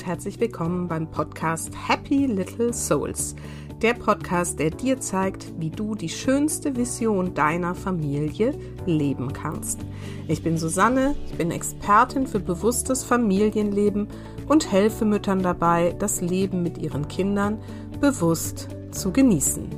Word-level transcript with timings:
und 0.00 0.06
herzlich 0.06 0.40
willkommen 0.40 0.88
beim 0.88 1.10
Podcast 1.10 1.72
Happy 1.86 2.24
Little 2.24 2.72
Souls. 2.72 3.36
Der 3.82 3.92
Podcast, 3.92 4.58
der 4.58 4.70
dir 4.70 4.98
zeigt, 4.98 5.52
wie 5.58 5.68
du 5.68 5.94
die 5.94 6.08
schönste 6.08 6.74
Vision 6.74 7.34
deiner 7.34 7.74
Familie 7.74 8.54
leben 8.86 9.34
kannst. 9.34 9.80
Ich 10.26 10.42
bin 10.42 10.56
Susanne, 10.56 11.16
ich 11.26 11.34
bin 11.34 11.50
Expertin 11.50 12.26
für 12.26 12.40
bewusstes 12.40 13.04
Familienleben 13.04 14.08
und 14.48 14.72
helfe 14.72 15.04
Müttern 15.04 15.42
dabei, 15.42 15.94
das 15.98 16.22
Leben 16.22 16.62
mit 16.62 16.78
ihren 16.78 17.06
Kindern 17.08 17.58
bewusst 18.00 18.68
zu 18.92 19.12
genießen. 19.12 19.68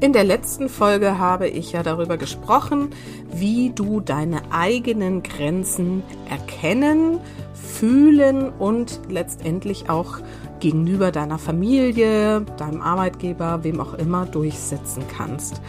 In 0.00 0.14
der 0.14 0.24
letzten 0.24 0.70
Folge 0.70 1.18
habe 1.18 1.48
ich 1.48 1.72
ja 1.72 1.82
darüber 1.82 2.16
gesprochen, 2.16 2.90
wie 3.30 3.72
du 3.74 4.00
deine 4.00 4.52
eigenen 4.52 5.22
Grenzen 5.22 6.02
erkennen, 6.30 7.18
fühlen 7.68 8.48
und 8.48 9.00
letztendlich 9.08 9.90
auch 9.90 10.18
gegenüber 10.60 11.12
deiner 11.12 11.38
Familie, 11.38 12.40
deinem 12.56 12.80
Arbeitgeber, 12.80 13.62
wem 13.62 13.80
auch 13.80 13.94
immer 13.94 14.26
durchsetzen 14.26 15.04
kannst. 15.16 15.60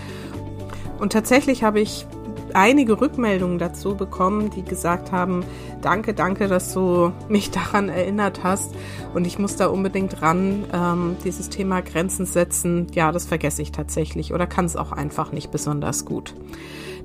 Und 1.00 1.14
tatsächlich 1.14 1.64
habe 1.64 1.80
ich 1.80 2.06
einige 2.54 3.00
Rückmeldungen 3.00 3.60
dazu 3.60 3.96
bekommen, 3.96 4.50
die 4.50 4.64
gesagt 4.64 5.12
haben, 5.12 5.44
danke, 5.82 6.14
danke, 6.14 6.48
dass 6.48 6.74
du 6.74 7.12
mich 7.28 7.52
daran 7.52 7.90
erinnert 7.90 8.44
hast 8.44 8.76
und 9.14 9.26
ich 9.26 9.40
muss 9.40 9.56
da 9.56 9.68
unbedingt 9.68 10.22
ran. 10.22 10.66
Ähm, 10.74 11.18
dieses 11.24 11.50
Thema 11.50 11.82
Grenzen 11.82 12.26
setzen, 12.26 12.88
ja, 12.94 13.12
das 13.12 13.26
vergesse 13.26 13.62
ich 13.62 13.72
tatsächlich 13.72 14.34
oder 14.34 14.48
kann 14.48 14.66
es 14.66 14.76
auch 14.76 14.92
einfach 14.92 15.32
nicht 15.32 15.52
besonders 15.52 16.06
gut. 16.06 16.34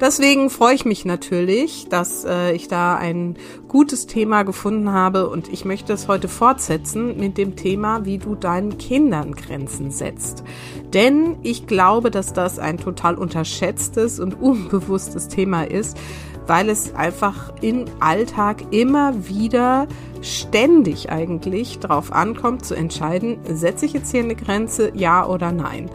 Deswegen 0.00 0.50
freue 0.50 0.74
ich 0.74 0.84
mich 0.84 1.04
natürlich, 1.04 1.88
dass 1.88 2.24
äh, 2.24 2.52
ich 2.52 2.66
da 2.68 2.96
ein 2.96 3.36
gutes 3.68 4.06
Thema 4.06 4.42
gefunden 4.42 4.90
habe 4.90 5.28
und 5.28 5.52
ich 5.52 5.64
möchte 5.64 5.92
es 5.92 6.08
heute 6.08 6.28
fortsetzen 6.28 7.16
mit 7.16 7.38
dem 7.38 7.54
Thema, 7.54 8.04
wie 8.04 8.18
du 8.18 8.34
deinen 8.34 8.76
Kindern 8.78 9.34
Grenzen 9.34 9.90
setzt. 9.92 10.42
Denn 10.92 11.36
ich 11.42 11.66
glaube, 11.66 12.10
dass 12.10 12.32
das 12.32 12.58
ein 12.58 12.78
total 12.78 13.14
unterschätztes 13.14 14.18
und 14.18 14.34
unbewusstes 14.40 15.28
Thema 15.28 15.62
ist, 15.62 15.96
weil 16.46 16.68
es 16.68 16.94
einfach 16.94 17.52
im 17.60 17.86
Alltag 18.00 18.72
immer 18.72 19.28
wieder 19.28 19.86
ständig 20.22 21.10
eigentlich 21.10 21.78
darauf 21.78 22.12
ankommt 22.12 22.64
zu 22.64 22.74
entscheiden, 22.74 23.38
setze 23.52 23.86
ich 23.86 23.92
jetzt 23.92 24.10
hier 24.10 24.22
eine 24.22 24.34
Grenze, 24.34 24.92
ja 24.94 25.26
oder 25.26 25.52
nein. 25.52 25.90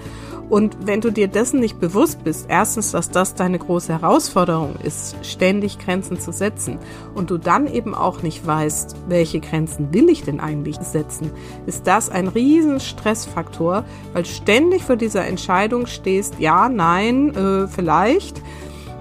Und 0.49 0.75
wenn 0.87 0.99
du 0.99 1.11
dir 1.11 1.27
dessen 1.27 1.59
nicht 1.59 1.79
bewusst 1.79 2.23
bist, 2.23 2.47
erstens, 2.49 2.91
dass 2.91 3.11
das 3.11 3.35
deine 3.35 3.59
große 3.59 3.93
Herausforderung 3.93 4.77
ist, 4.83 5.15
ständig 5.23 5.77
Grenzen 5.77 6.19
zu 6.19 6.31
setzen, 6.31 6.79
und 7.13 7.29
du 7.29 7.37
dann 7.37 7.67
eben 7.67 7.93
auch 7.93 8.23
nicht 8.23 8.45
weißt, 8.45 8.95
welche 9.07 9.41
Grenzen 9.41 9.93
will 9.93 10.09
ich 10.09 10.23
denn 10.23 10.39
eigentlich 10.39 10.77
setzen, 10.77 11.29
ist 11.67 11.85
das 11.85 12.09
ein 12.09 12.27
riesen 12.27 12.79
Stressfaktor, 12.79 13.85
weil 14.13 14.25
ständig 14.25 14.83
vor 14.83 14.95
dieser 14.95 15.25
Entscheidung 15.27 15.85
stehst, 15.85 16.39
ja, 16.39 16.67
nein, 16.67 17.35
äh, 17.35 17.67
vielleicht. 17.67 18.41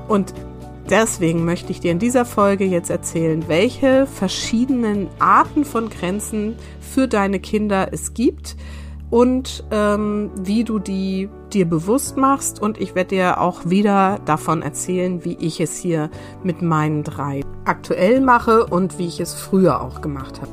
Und 0.07 0.35
deswegen 0.91 1.45
möchte 1.45 1.73
ich 1.73 1.81
dir 1.81 1.93
in 1.93 1.99
dieser 1.99 2.25
Folge 2.25 2.65
jetzt 2.65 2.91
erzählen, 2.91 3.45
welche 3.49 4.07
verschiedenen 4.07 5.09
Arten 5.19 5.65
von 5.65 5.91
Grenzen 5.91 6.57
für 6.81 7.09
deine 7.09 7.41
Kinder 7.41 7.89
es 7.93 8.15
gibt 8.15 8.57
und 9.11 9.65
ähm, 9.71 10.31
wie 10.37 10.65
du 10.65 10.79
die 10.79 11.29
dir 11.53 11.67
bewusst 11.67 12.17
machst. 12.17 12.61
Und 12.61 12.79
ich 12.79 12.95
werde 12.95 13.17
dir 13.17 13.41
auch 13.41 13.63
wieder 13.65 14.19
davon 14.25 14.63
erzählen, 14.63 15.25
wie 15.25 15.37
ich 15.41 15.61
es 15.61 15.79
hier 15.79 16.11
mit 16.43 16.63
meinen 16.63 17.05
drei 17.05 17.43
aktuell 17.65 18.21
mache 18.21 18.67
und 18.67 18.99
wie 18.99 19.07
ich 19.07 19.21
es 19.21 19.35
früher 19.35 19.81
auch 19.81 20.01
gemacht 20.01 20.41
habe. 20.41 20.51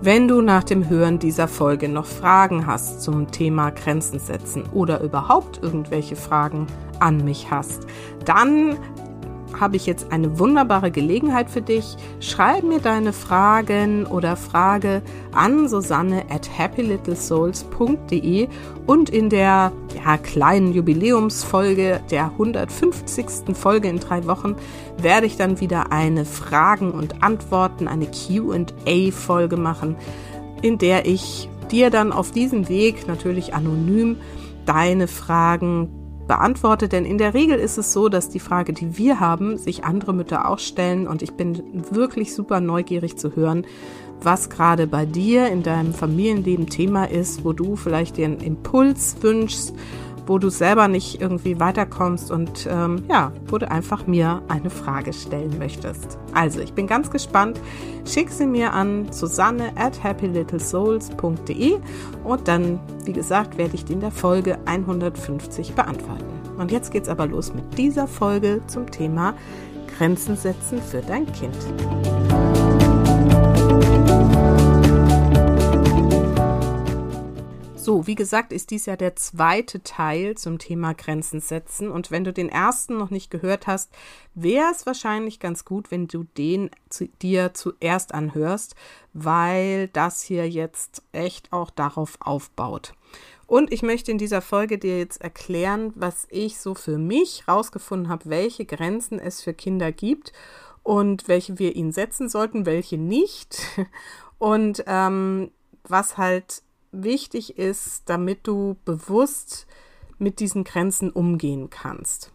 Wenn 0.00 0.28
du 0.28 0.42
nach 0.42 0.64
dem 0.64 0.90
Hören 0.90 1.18
dieser 1.18 1.48
Folge 1.48 1.88
noch 1.88 2.04
Fragen 2.04 2.66
hast 2.66 3.00
zum 3.00 3.30
Thema 3.30 3.70
Grenzen 3.70 4.18
setzen 4.18 4.64
oder 4.72 5.00
überhaupt 5.00 5.62
irgendwelche 5.62 6.14
Fragen 6.14 6.66
an 7.00 7.24
mich 7.24 7.50
hast, 7.50 7.86
dann 8.26 8.76
habe 9.60 9.76
ich 9.76 9.86
jetzt 9.86 10.12
eine 10.12 10.38
wunderbare 10.38 10.90
Gelegenheit 10.90 11.50
für 11.50 11.62
dich. 11.62 11.96
Schreib 12.20 12.64
mir 12.64 12.80
deine 12.80 13.12
Fragen 13.12 14.06
oder 14.06 14.36
Frage 14.36 15.02
an 15.32 15.68
Susanne 15.68 16.24
at 16.30 16.58
happylittlesouls.de 16.58 18.48
und 18.86 19.10
in 19.10 19.30
der 19.30 19.72
ja, 20.04 20.16
kleinen 20.18 20.72
Jubiläumsfolge 20.72 22.00
der 22.10 22.26
150. 22.26 23.54
Folge 23.54 23.88
in 23.88 24.00
drei 24.00 24.26
Wochen 24.26 24.56
werde 24.98 25.26
ich 25.26 25.36
dann 25.36 25.60
wieder 25.60 25.92
eine 25.92 26.24
Fragen 26.24 26.92
und 26.92 27.22
Antworten, 27.22 27.88
eine 27.88 28.06
Q&A-Folge 28.06 29.56
machen, 29.56 29.96
in 30.62 30.78
der 30.78 31.06
ich 31.06 31.48
dir 31.70 31.90
dann 31.90 32.12
auf 32.12 32.30
diesem 32.30 32.68
Weg 32.68 33.08
natürlich 33.08 33.54
anonym 33.54 34.16
deine 34.66 35.08
Fragen 35.08 36.03
beantworte, 36.26 36.88
denn 36.88 37.04
in 37.04 37.18
der 37.18 37.34
Regel 37.34 37.58
ist 37.58 37.78
es 37.78 37.92
so, 37.92 38.08
dass 38.08 38.28
die 38.28 38.40
Frage, 38.40 38.72
die 38.72 38.96
wir 38.96 39.20
haben, 39.20 39.58
sich 39.58 39.84
andere 39.84 40.12
Mütter 40.12 40.48
auch 40.48 40.58
stellen. 40.58 41.06
Und 41.06 41.22
ich 41.22 41.32
bin 41.32 41.84
wirklich 41.90 42.34
super 42.34 42.60
neugierig 42.60 43.16
zu 43.16 43.36
hören, 43.36 43.66
was 44.22 44.48
gerade 44.48 44.86
bei 44.86 45.06
dir 45.06 45.48
in 45.48 45.62
deinem 45.62 45.92
Familienleben 45.92 46.66
Thema 46.66 47.04
ist, 47.04 47.44
wo 47.44 47.52
du 47.52 47.76
vielleicht 47.76 48.18
einen 48.18 48.40
Impuls 48.40 49.16
wünschst 49.20 49.74
wo 50.26 50.38
du 50.38 50.50
selber 50.50 50.88
nicht 50.88 51.20
irgendwie 51.20 51.60
weiterkommst 51.60 52.30
und 52.30 52.66
ähm, 52.70 53.04
ja, 53.08 53.32
wo 53.46 53.58
du 53.58 53.70
einfach 53.70 54.06
mir 54.06 54.42
eine 54.48 54.70
Frage 54.70 55.12
stellen 55.12 55.58
möchtest. 55.58 56.18
Also, 56.32 56.60
ich 56.60 56.72
bin 56.72 56.86
ganz 56.86 57.10
gespannt. 57.10 57.60
Schick 58.06 58.30
sie 58.30 58.46
mir 58.46 58.72
an 58.72 59.12
Susanne 59.12 59.72
at 59.76 60.02
happylittlesouls.de 60.02 61.76
und 62.24 62.48
dann, 62.48 62.80
wie 63.04 63.12
gesagt, 63.12 63.58
werde 63.58 63.74
ich 63.74 63.84
die 63.84 63.94
in 63.94 64.00
der 64.00 64.10
Folge 64.10 64.58
150 64.66 65.74
beantworten. 65.74 66.24
Und 66.58 66.70
jetzt 66.70 66.92
geht's 66.92 67.08
aber 67.08 67.26
los 67.26 67.52
mit 67.54 67.76
dieser 67.76 68.06
Folge 68.06 68.60
zum 68.66 68.90
Thema 68.90 69.34
Grenzen 69.96 70.36
setzen 70.36 70.80
für 70.82 71.00
dein 71.00 71.26
Kind. 71.32 71.56
So, 77.84 78.06
wie 78.06 78.14
gesagt, 78.14 78.50
ist 78.50 78.70
dies 78.70 78.86
ja 78.86 78.96
der 78.96 79.14
zweite 79.14 79.82
Teil 79.82 80.38
zum 80.38 80.58
Thema 80.58 80.94
Grenzen 80.94 81.40
setzen. 81.40 81.90
Und 81.90 82.10
wenn 82.10 82.24
du 82.24 82.32
den 82.32 82.48
ersten 82.48 82.96
noch 82.96 83.10
nicht 83.10 83.30
gehört 83.30 83.66
hast, 83.66 83.92
wäre 84.34 84.70
es 84.72 84.86
wahrscheinlich 84.86 85.38
ganz 85.38 85.66
gut, 85.66 85.90
wenn 85.90 86.08
du 86.08 86.24
den 86.38 86.70
zu, 86.88 87.08
dir 87.20 87.52
zuerst 87.52 88.14
anhörst, 88.14 88.74
weil 89.12 89.88
das 89.88 90.22
hier 90.22 90.48
jetzt 90.48 91.02
echt 91.12 91.52
auch 91.52 91.68
darauf 91.68 92.16
aufbaut. 92.20 92.94
Und 93.46 93.70
ich 93.70 93.82
möchte 93.82 94.10
in 94.10 94.16
dieser 94.16 94.40
Folge 94.40 94.78
dir 94.78 94.96
jetzt 94.96 95.20
erklären, 95.20 95.92
was 95.94 96.26
ich 96.30 96.58
so 96.58 96.74
für 96.74 96.96
mich 96.96 97.46
rausgefunden 97.46 98.08
habe, 98.08 98.30
welche 98.30 98.64
Grenzen 98.64 99.18
es 99.18 99.42
für 99.42 99.52
Kinder 99.52 99.92
gibt 99.92 100.32
und 100.82 101.28
welche 101.28 101.58
wir 101.58 101.76
ihnen 101.76 101.92
setzen 101.92 102.30
sollten, 102.30 102.64
welche 102.64 102.96
nicht. 102.96 103.58
Und 104.38 104.84
ähm, 104.86 105.52
was 105.86 106.18
halt 106.18 106.62
wichtig 107.02 107.58
ist, 107.58 108.02
damit 108.06 108.46
du 108.46 108.76
bewusst 108.84 109.66
mit 110.18 110.40
diesen 110.40 110.64
Grenzen 110.64 111.10
umgehen 111.10 111.70
kannst. 111.70 112.30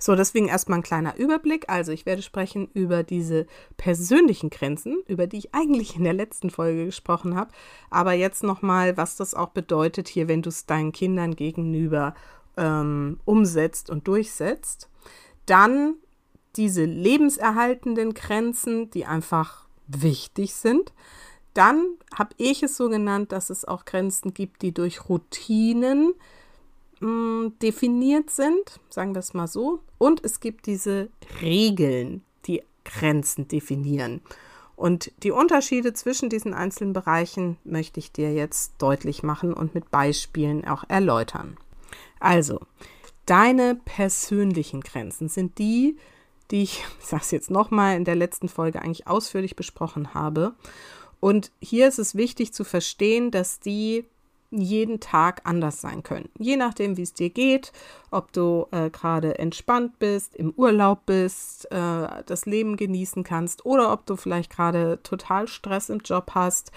So, 0.00 0.14
deswegen 0.14 0.46
erstmal 0.46 0.78
ein 0.78 0.84
kleiner 0.84 1.16
Überblick. 1.16 1.68
Also 1.68 1.90
ich 1.90 2.06
werde 2.06 2.22
sprechen 2.22 2.68
über 2.72 3.02
diese 3.02 3.46
persönlichen 3.76 4.48
Grenzen, 4.48 5.02
über 5.08 5.26
die 5.26 5.38
ich 5.38 5.54
eigentlich 5.54 5.96
in 5.96 6.04
der 6.04 6.12
letzten 6.12 6.50
Folge 6.50 6.86
gesprochen 6.86 7.34
habe. 7.34 7.50
Aber 7.90 8.12
jetzt 8.12 8.44
nochmal, 8.44 8.96
was 8.96 9.16
das 9.16 9.34
auch 9.34 9.48
bedeutet 9.48 10.06
hier, 10.06 10.28
wenn 10.28 10.42
du 10.42 10.50
es 10.50 10.66
deinen 10.66 10.92
Kindern 10.92 11.34
gegenüber 11.34 12.14
ähm, 12.56 13.18
umsetzt 13.24 13.90
und 13.90 14.06
durchsetzt. 14.06 14.88
Dann 15.46 15.94
diese 16.54 16.84
lebenserhaltenden 16.84 18.14
Grenzen, 18.14 18.90
die 18.90 19.04
einfach 19.04 19.66
wichtig 19.88 20.54
sind. 20.54 20.92
Dann 21.58 21.96
habe 22.14 22.36
ich 22.36 22.62
es 22.62 22.76
so 22.76 22.88
genannt, 22.88 23.32
dass 23.32 23.50
es 23.50 23.64
auch 23.64 23.84
Grenzen 23.84 24.32
gibt, 24.32 24.62
die 24.62 24.70
durch 24.72 25.08
Routinen 25.08 26.14
mh, 27.00 27.08
mm, 27.08 27.58
definiert 27.60 28.30
sind, 28.30 28.78
sagen 28.90 29.12
wir 29.12 29.18
es 29.18 29.34
mal 29.34 29.48
so. 29.48 29.80
Und 29.98 30.24
es 30.24 30.38
gibt 30.38 30.66
diese 30.66 31.08
Regeln, 31.42 32.22
die 32.46 32.62
Grenzen 32.84 33.48
definieren. 33.48 34.20
Und 34.76 35.10
die 35.24 35.32
Unterschiede 35.32 35.92
zwischen 35.94 36.30
diesen 36.30 36.54
einzelnen 36.54 36.92
Bereichen 36.92 37.56
möchte 37.64 37.98
ich 37.98 38.12
dir 38.12 38.32
jetzt 38.32 38.74
deutlich 38.78 39.24
machen 39.24 39.52
und 39.52 39.74
mit 39.74 39.90
Beispielen 39.90 40.64
auch 40.64 40.84
erläutern. 40.86 41.56
Also, 42.20 42.60
deine 43.26 43.74
persönlichen 43.74 44.80
Grenzen 44.82 45.28
sind 45.28 45.58
die, 45.58 45.96
die 46.52 46.62
ich, 46.62 46.84
ich 47.00 47.04
sage 47.04 47.22
es 47.24 47.32
jetzt 47.32 47.50
nochmal, 47.50 47.96
in 47.96 48.04
der 48.04 48.14
letzten 48.14 48.48
Folge 48.48 48.80
eigentlich 48.80 49.08
ausführlich 49.08 49.56
besprochen 49.56 50.14
habe. 50.14 50.54
Und 51.20 51.50
hier 51.60 51.88
ist 51.88 51.98
es 51.98 52.14
wichtig 52.14 52.52
zu 52.52 52.64
verstehen, 52.64 53.30
dass 53.30 53.60
die 53.60 54.04
jeden 54.50 54.98
Tag 55.00 55.42
anders 55.44 55.80
sein 55.80 56.02
können. 56.02 56.30
Je 56.38 56.56
nachdem, 56.56 56.96
wie 56.96 57.02
es 57.02 57.12
dir 57.12 57.30
geht, 57.30 57.72
ob 58.10 58.32
du 58.32 58.66
äh, 58.70 58.88
gerade 58.88 59.38
entspannt 59.38 59.98
bist, 59.98 60.34
im 60.34 60.52
Urlaub 60.56 61.04
bist, 61.04 61.70
äh, 61.70 62.22
das 62.24 62.46
Leben 62.46 62.76
genießen 62.76 63.24
kannst 63.24 63.66
oder 63.66 63.92
ob 63.92 64.06
du 64.06 64.16
vielleicht 64.16 64.50
gerade 64.50 65.00
total 65.02 65.48
Stress 65.48 65.90
im 65.90 65.98
Job 65.98 66.32
hast. 66.34 66.72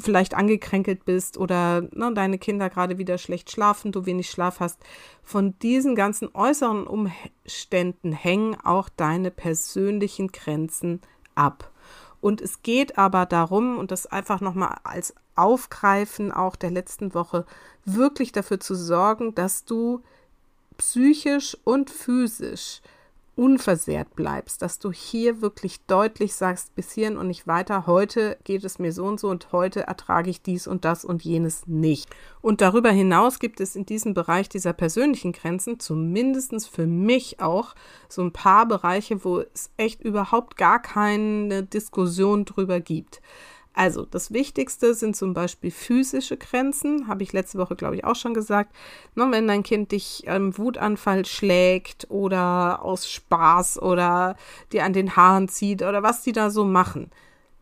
vielleicht 0.00 0.34
angekränkelt 0.34 1.04
bist 1.04 1.38
oder 1.38 1.82
ne, 1.92 2.12
deine 2.12 2.38
Kinder 2.38 2.68
gerade 2.68 2.98
wieder 2.98 3.16
schlecht 3.16 3.50
schlafen, 3.50 3.92
du 3.92 4.06
wenig 4.06 4.28
Schlaf 4.28 4.58
hast. 4.58 4.80
Von 5.22 5.56
diesen 5.60 5.94
ganzen 5.94 6.28
äußeren 6.34 6.84
Umständen 6.86 8.12
hängen 8.12 8.56
auch 8.60 8.88
deine 8.88 9.30
persönlichen 9.30 10.32
Grenzen 10.32 11.00
ab. 11.36 11.70
Und 12.20 12.40
es 12.40 12.62
geht 12.62 12.98
aber 12.98 13.26
darum, 13.26 13.78
und 13.78 13.90
das 13.90 14.06
einfach 14.06 14.40
nochmal 14.40 14.78
als 14.84 15.14
Aufgreifen 15.36 16.32
auch 16.32 16.56
der 16.56 16.70
letzten 16.70 17.14
Woche, 17.14 17.46
wirklich 17.84 18.32
dafür 18.32 18.58
zu 18.60 18.74
sorgen, 18.74 19.34
dass 19.34 19.64
du 19.64 20.02
psychisch 20.76 21.56
und 21.64 21.90
physisch 21.90 22.80
unversehrt 23.38 24.16
bleibst, 24.16 24.62
dass 24.62 24.80
du 24.80 24.90
hier 24.90 25.40
wirklich 25.40 25.86
deutlich 25.86 26.34
sagst, 26.34 26.74
bis 26.74 26.90
hierhin 26.90 27.16
und 27.16 27.28
nicht 27.28 27.46
weiter, 27.46 27.86
heute 27.86 28.36
geht 28.42 28.64
es 28.64 28.80
mir 28.80 28.92
so 28.92 29.04
und 29.04 29.20
so 29.20 29.28
und 29.28 29.52
heute 29.52 29.82
ertrage 29.82 30.28
ich 30.28 30.42
dies 30.42 30.66
und 30.66 30.84
das 30.84 31.04
und 31.04 31.22
jenes 31.22 31.68
nicht. 31.68 32.10
Und 32.40 32.60
darüber 32.60 32.90
hinaus 32.90 33.38
gibt 33.38 33.60
es 33.60 33.76
in 33.76 33.86
diesem 33.86 34.12
Bereich 34.12 34.48
dieser 34.48 34.72
persönlichen 34.72 35.30
Grenzen, 35.30 35.78
zumindest 35.78 36.68
für 36.68 36.86
mich 36.86 37.40
auch, 37.40 37.76
so 38.08 38.22
ein 38.22 38.32
paar 38.32 38.66
Bereiche, 38.66 39.24
wo 39.24 39.40
es 39.40 39.70
echt 39.76 40.02
überhaupt 40.02 40.56
gar 40.56 40.82
keine 40.82 41.62
Diskussion 41.62 42.44
drüber 42.44 42.80
gibt. 42.80 43.20
Also 43.78 44.04
das 44.04 44.32
Wichtigste 44.32 44.92
sind 44.92 45.14
zum 45.14 45.34
Beispiel 45.34 45.70
physische 45.70 46.36
Grenzen, 46.36 47.06
habe 47.06 47.22
ich 47.22 47.32
letzte 47.32 47.58
Woche, 47.58 47.76
glaube 47.76 47.94
ich, 47.94 48.04
auch 48.04 48.16
schon 48.16 48.34
gesagt. 48.34 48.74
Ne, 49.14 49.28
wenn 49.30 49.46
dein 49.46 49.62
Kind 49.62 49.92
dich 49.92 50.26
im 50.26 50.58
Wutanfall 50.58 51.24
schlägt 51.24 52.10
oder 52.10 52.82
aus 52.82 53.08
Spaß 53.08 53.80
oder 53.80 54.34
dir 54.72 54.84
an 54.84 54.94
den 54.94 55.14
Haaren 55.14 55.46
zieht 55.46 55.82
oder 55.82 56.02
was 56.02 56.22
die 56.22 56.32
da 56.32 56.50
so 56.50 56.64
machen, 56.64 57.12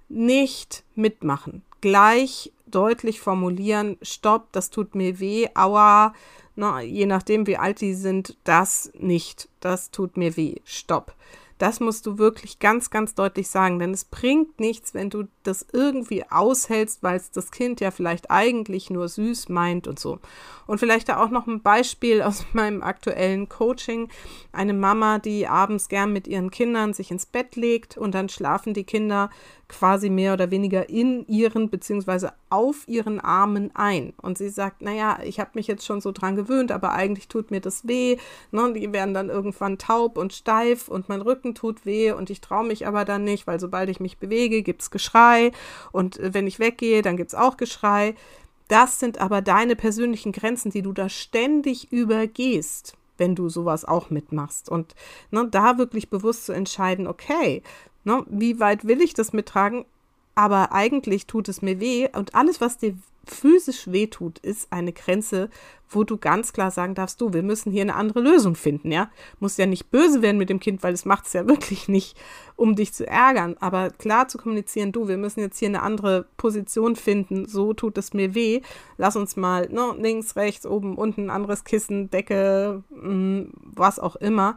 nicht 0.09 0.85
mitmachen. 0.95 1.63
Gleich 1.83 2.51
deutlich 2.65 3.21
formulieren, 3.21 3.99
stopp, 4.01 4.51
das 4.53 4.71
tut 4.71 4.95
mir 4.95 5.21
weh, 5.21 5.49
aua, 5.55 6.15
ne, 6.55 6.81
je 6.81 7.05
nachdem 7.05 7.47
wie 7.47 7.59
alt 7.59 7.83
die 7.83 7.93
sind, 7.93 8.39
das 8.45 8.91
nicht, 8.99 9.51
das 9.61 9.91
tut 9.91 10.17
mir 10.17 10.35
weh, 10.39 10.55
stopp. 10.65 11.15
Das 11.58 11.81
musst 11.81 12.06
du 12.06 12.19
wirklich 12.19 12.58
ganz, 12.58 12.91
ganz 12.91 13.14
deutlich 13.14 13.49
sagen, 13.49 13.79
denn 13.79 13.93
es 13.93 14.05
bringt 14.05 14.61
nichts, 14.61 14.93
wenn 14.93 15.11
du 15.11 15.25
das 15.43 15.67
irgendwie 15.73 16.25
aushältst, 16.29 17.03
weil 17.03 17.17
es 17.17 17.31
das 17.31 17.50
Kind 17.50 17.81
ja 17.81 17.91
vielleicht 17.91 18.31
eigentlich 18.31 18.91
nur 18.91 19.08
süß 19.08 19.49
meint 19.49 19.87
und 19.87 19.99
so. 19.99 20.19
Und 20.67 20.79
vielleicht 20.79 21.08
da 21.08 21.23
auch 21.23 21.31
noch 21.31 21.47
ein 21.47 21.62
Beispiel 21.62 22.23
aus 22.23 22.44
meinem 22.53 22.82
aktuellen 22.82 23.49
Coaching. 23.49 24.08
Eine 24.53 24.75
Mama, 24.75 25.19
die 25.19 25.47
abends 25.47 25.88
gern 25.88 26.12
mit 26.12 26.26
ihren 26.26 26.50
Kindern 26.50 26.93
sich 26.93 27.11
ins 27.11 27.26
Bett 27.26 27.56
legt 27.56 27.97
und 27.97 28.14
dann 28.14 28.29
schlafen 28.29 28.75
die 28.75 28.85
Kinder 28.85 29.31
quasi 29.69 30.11
mehr 30.11 30.32
oder 30.32 30.50
weniger 30.50 30.88
in 30.88 31.26
ihren 31.26 31.70
beziehungsweise 31.70 32.32
auf 32.50 32.87
ihren 32.87 33.19
Armen 33.19 33.70
ein. 33.75 34.12
Und 34.23 34.38
sie 34.38 34.49
sagt, 34.49 34.82
naja, 34.82 35.19
ich 35.25 35.41
habe 35.41 35.50
mich 35.55 35.67
jetzt 35.67 35.85
schon 35.85 36.00
so 36.00 36.12
dran 36.12 36.37
gewöhnt, 36.37 36.70
aber 36.70 36.93
eigentlich 36.93 37.29
tut 37.29 37.50
mir 37.50 37.61
das 37.61 37.87
weh. 37.88 38.17
Ne? 38.53 38.73
Die 38.75 38.93
werden 38.93 39.14
dann 39.14 39.29
irgendwann 39.29 39.79
taub 39.79 40.19
und 40.19 40.32
steif 40.32 40.88
und 40.88 41.08
mein 41.08 41.20
Rücken 41.20 41.45
tut 41.54 41.87
weh 41.87 42.12
und 42.12 42.31
ich 42.31 42.40
traue 42.40 42.66
mich 42.66 42.87
aber 42.87 43.04
dann 43.04 43.25
nicht, 43.25 43.46
weil 43.46 43.60
sobald 43.60 43.88
ich 43.88 44.00
mich 44.00 44.19
bewege, 44.19 44.62
gibt 44.62 44.82
es 44.82 44.90
Geschrei 44.90 45.52
und 45.93 46.19
äh, 46.19 46.34
wenn 46.34 46.46
ich 46.46 46.58
weggehe, 46.58 47.02
dann 47.02 47.16
gibt 47.16 47.28
es 47.28 47.34
auch 47.34 47.56
Geschrei. 47.56 48.14
Das 48.69 48.98
sind 48.98 49.19
aber 49.19 49.43
deine 49.43 49.76
persönlichen 49.76 50.32
Grenzen, 50.32 50.70
die 50.70 50.82
du 50.82 50.93
da 50.93 51.08
ständig 51.08 51.93
übergehst 51.93 52.94
wenn 53.19 53.34
du 53.34 53.48
sowas 53.48 53.87
auch 53.87 54.10
mitmachst. 54.10 54.69
Und 54.69 54.94
ne, 55.31 55.48
da 55.50 55.78
wirklich 55.78 56.10
bewusst 56.10 56.44
zu 56.44 56.52
entscheiden, 56.52 57.06
okay, 57.06 57.62
Ne? 58.06 58.25
Wie 58.28 58.60
weit 58.60 58.87
will 58.87 59.02
ich 59.02 59.14
das 59.14 59.32
mittragen? 59.32 59.84
Aber 60.37 60.72
eigentlich 60.72 61.26
tut 61.26 61.48
es 61.48 61.60
mir 61.60 61.81
weh. 61.81 62.08
Und 62.14 62.37
alles, 62.37 62.60
was 62.60 62.78
dir 62.78 62.96
physisch 63.26 63.90
weh 63.90 64.06
tut, 64.06 64.38
ist 64.38 64.73
eine 64.73 64.93
Grenze, 64.93 65.50
wo 65.88 66.05
du 66.05 66.17
ganz 66.17 66.52
klar 66.52 66.70
sagen 66.70 66.94
darfst, 66.94 67.20
du, 67.20 67.32
wir 67.32 67.43
müssen 67.43 67.70
hier 67.70 67.82
eine 67.82 67.94
andere 67.94 68.20
Lösung 68.20 68.55
finden, 68.55 68.90
ja. 68.90 69.11
Muss 69.38 69.56
ja 69.56 69.67
nicht 69.67 69.90
böse 69.90 70.23
werden 70.23 70.38
mit 70.38 70.50
dem 70.50 70.61
Kind, 70.61 70.82
weil 70.82 70.94
es 70.94 71.05
macht 71.05 71.26
es 71.26 71.32
ja 71.32 71.46
wirklich 71.49 71.88
nicht, 71.88 72.17
um 72.56 72.75
dich 72.75 72.93
zu 72.93 73.06
ärgern. 73.06 73.56
Aber 73.61 73.90
klar 73.90 74.28
zu 74.28 74.38
kommunizieren, 74.38 74.93
du, 74.93 75.08
wir 75.08 75.17
müssen 75.17 75.40
jetzt 75.40 75.58
hier 75.58 75.69
eine 75.69 75.82
andere 75.82 76.26
Position 76.37 76.96
finden, 76.96 77.46
so 77.46 77.73
tut 77.73 77.99
es 77.99 78.14
mir 78.14 78.34
weh. 78.34 78.62
Lass 78.96 79.17
uns 79.17 79.37
mal 79.37 79.69
ne, 79.70 79.94
links, 79.99 80.37
rechts, 80.37 80.67
oben, 80.67 80.96
unten, 80.96 81.31
anderes 81.31 81.64
Kissen, 81.64 82.11
Decke, 82.11 82.82
mh, 82.90 83.08
mm, 83.08 83.52
was 83.75 83.99
auch 83.99 84.17
immer 84.17 84.56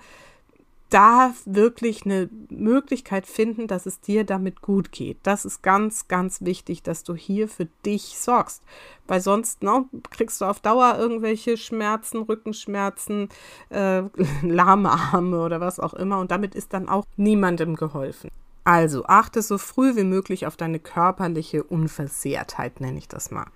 da 0.89 1.33
wirklich 1.45 2.06
eine 2.06 2.30
Möglichkeit 2.50 3.27
finden, 3.27 3.68
dass 3.68 3.86
es 3.86 4.01
dir 4.01 4.24
damit 4.24 4.62
gut 4.62 4.91
geht. 4.91 5.18
Das 5.24 5.45
ist 5.45 5.62
ganz, 5.62 6.07
ganz 6.07 6.41
wichtig, 6.41 6.83
dass 6.83 7.03
du 7.03 7.15
hier 7.15 7.47
für 7.47 7.65
dich 7.86 8.18
sorgst. 8.18 8.63
Weil 9.07 9.21
sonst 9.21 9.62
ne, 9.63 9.86
kriegst 10.09 10.41
du 10.41 10.45
auf 10.45 10.59
Dauer 10.59 10.97
irgendwelche 10.97 11.57
Schmerzen, 11.57 12.24
Rückenschmerzen, 12.24 13.30
äh, 13.69 14.03
lahme 14.41 14.91
Arme 14.91 15.41
oder 15.41 15.62
was 15.62 15.80
auch 15.80 15.94
immer. 15.94 16.19
Und 16.19 16.31
damit 16.31 16.56
ist 16.56 16.74
dann 16.74 16.89
auch 16.89 17.06
niemandem 17.18 17.75
geholfen. 17.75 18.30
Also 18.63 19.06
achte 19.06 19.41
so 19.41 19.57
früh 19.57 19.95
wie 19.95 20.03
möglich 20.03 20.45
auf 20.45 20.57
deine 20.57 20.80
körperliche 20.80 21.63
Unversehrtheit, 21.63 22.81
nenne 22.81 22.97
ich 22.97 23.07
das 23.07 23.31
mal. 23.31 23.47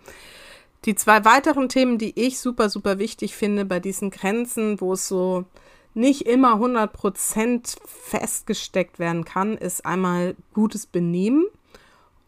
Die 0.86 0.96
zwei 0.96 1.24
weiteren 1.24 1.70
Themen, 1.70 1.98
die 1.98 2.20
ich 2.20 2.40
super, 2.40 2.70
super 2.70 3.00
wichtig 3.00 3.36
finde 3.36 3.66
bei 3.66 3.80
diesen 3.80 4.12
Grenzen, 4.12 4.82
wo 4.82 4.94
es 4.94 5.08
so 5.08 5.46
nicht 5.94 6.26
immer 6.26 6.56
100% 6.56 7.78
festgesteckt 7.86 9.00
werden 9.00 9.26
kann, 9.26 9.58
ist 9.58 9.86
einmal 9.86 10.36
gutes 10.54 10.86
Benehmen 10.86 11.46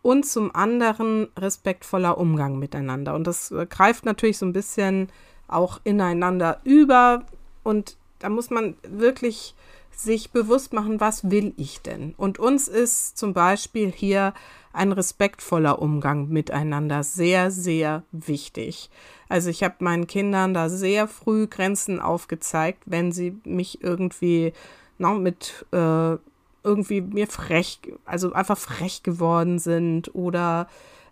und 0.01 0.25
zum 0.25 0.53
anderen 0.53 1.29
respektvoller 1.37 2.17
Umgang 2.17 2.59
miteinander. 2.59 3.15
Und 3.15 3.25
das 3.25 3.51
äh, 3.51 3.65
greift 3.67 4.05
natürlich 4.05 4.37
so 4.37 4.45
ein 4.45 4.53
bisschen 4.53 5.09
auch 5.47 5.79
ineinander 5.83 6.61
über 6.63 7.25
und 7.63 7.97
da 8.19 8.29
muss 8.29 8.49
man 8.49 8.75
wirklich 8.87 9.55
sich 9.91 10.31
bewusst 10.31 10.73
machen, 10.73 10.99
was 10.99 11.29
will 11.31 11.53
ich 11.57 11.81
denn? 11.81 12.13
Und 12.17 12.37
uns 12.39 12.67
ist 12.67 13.17
zum 13.17 13.33
Beispiel 13.33 13.91
hier 13.91 14.33
ein 14.75 14.91
respektvoller 14.91 15.81
Umgang 15.81 16.29
miteinander 16.29 17.03
sehr, 17.03 17.51
sehr 17.51 18.03
wichtig. 18.11 18.89
Also 19.29 19.49
ich 19.49 19.63
habe 19.63 19.75
meinen 19.79 20.07
Kindern 20.07 20.53
da 20.53 20.69
sehr 20.69 21.07
früh 21.07 21.47
Grenzen 21.47 21.99
aufgezeigt, 21.99 22.83
wenn 22.85 23.11
sie 23.11 23.39
mich 23.43 23.83
irgendwie 23.83 24.53
na, 24.97 25.13
mit 25.13 25.65
äh, 25.71 26.17
irgendwie 26.63 27.01
mir 27.01 27.27
frech, 27.27 27.79
also 28.05 28.33
einfach 28.33 28.57
frech 28.57 29.03
geworden 29.03 29.59
sind 29.59 30.13
oder 30.13 30.67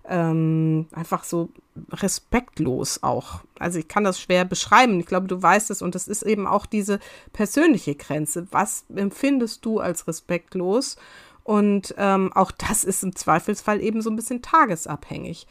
ähm, 0.06 0.88
einfach 0.92 1.24
so 1.24 1.50
respektlos 1.92 3.04
auch. 3.04 3.42
Also 3.60 3.80
ich 3.80 3.88
kann 3.88 4.04
das 4.04 4.20
schwer 4.20 4.46
beschreiben. 4.46 5.00
Ich 5.00 5.06
glaube, 5.06 5.28
du 5.28 5.42
weißt 5.42 5.72
es 5.72 5.82
und 5.82 5.96
das 5.96 6.08
ist 6.08 6.24
eben 6.24 6.46
auch 6.46 6.66
diese 6.66 7.00
persönliche 7.32 7.96
Grenze. 7.96 8.48
Was 8.52 8.86
empfindest 8.94 9.66
du 9.66 9.80
als 9.80 10.08
respektlos? 10.08 10.98
Und 11.44 11.94
ähm, 11.98 12.32
auch 12.34 12.52
das 12.52 12.84
ist 12.84 13.04
im 13.04 13.16
Zweifelsfall 13.16 13.82
eben 13.82 14.02
so 14.02 14.10
ein 14.10 14.16
bisschen 14.16 14.42
tagesabhängig. 14.42 15.46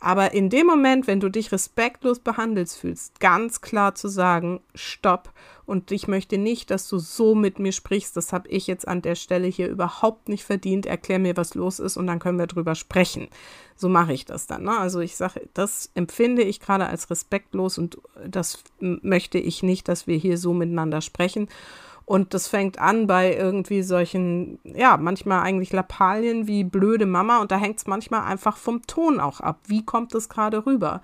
Aber 0.00 0.32
in 0.32 0.48
dem 0.48 0.66
Moment, 0.66 1.06
wenn 1.06 1.20
du 1.20 1.28
dich 1.28 1.52
respektlos 1.52 2.20
behandelt 2.20 2.70
fühlst, 2.70 3.20
ganz 3.20 3.60
klar 3.60 3.94
zu 3.94 4.08
sagen, 4.08 4.60
stopp. 4.74 5.30
Und 5.66 5.92
ich 5.92 6.08
möchte 6.08 6.36
nicht, 6.38 6.70
dass 6.70 6.88
du 6.88 6.98
so 6.98 7.34
mit 7.34 7.58
mir 7.58 7.72
sprichst. 7.72 8.16
Das 8.16 8.32
habe 8.32 8.48
ich 8.48 8.66
jetzt 8.66 8.88
an 8.88 9.02
der 9.02 9.14
Stelle 9.14 9.46
hier 9.46 9.68
überhaupt 9.68 10.28
nicht 10.28 10.42
verdient. 10.42 10.86
Erklär 10.86 11.18
mir, 11.18 11.36
was 11.36 11.54
los 11.54 11.78
ist 11.78 11.98
und 11.98 12.06
dann 12.06 12.18
können 12.18 12.38
wir 12.38 12.46
drüber 12.46 12.74
sprechen. 12.74 13.28
So 13.76 13.88
mache 13.88 14.14
ich 14.14 14.24
das 14.24 14.46
dann. 14.46 14.64
Ne? 14.64 14.76
Also 14.76 15.00
ich 15.00 15.16
sage, 15.16 15.48
das 15.54 15.90
empfinde 15.94 16.42
ich 16.42 16.60
gerade 16.60 16.86
als 16.86 17.10
respektlos 17.10 17.78
und 17.78 17.98
das 18.26 18.64
möchte 18.80 19.38
ich 19.38 19.62
nicht, 19.62 19.86
dass 19.86 20.06
wir 20.06 20.16
hier 20.16 20.38
so 20.38 20.54
miteinander 20.54 21.02
sprechen. 21.02 21.48
Und 22.10 22.34
das 22.34 22.48
fängt 22.48 22.80
an 22.80 23.06
bei 23.06 23.36
irgendwie 23.36 23.84
solchen, 23.84 24.58
ja, 24.64 24.96
manchmal 24.96 25.42
eigentlich 25.42 25.72
Lappalien 25.72 26.48
wie 26.48 26.64
blöde 26.64 27.06
Mama 27.06 27.40
und 27.40 27.52
da 27.52 27.56
hängt 27.56 27.78
es 27.78 27.86
manchmal 27.86 28.22
einfach 28.22 28.56
vom 28.56 28.84
Ton 28.88 29.20
auch 29.20 29.38
ab. 29.38 29.60
Wie 29.68 29.84
kommt 29.84 30.12
es 30.16 30.28
gerade 30.28 30.66
rüber? 30.66 31.02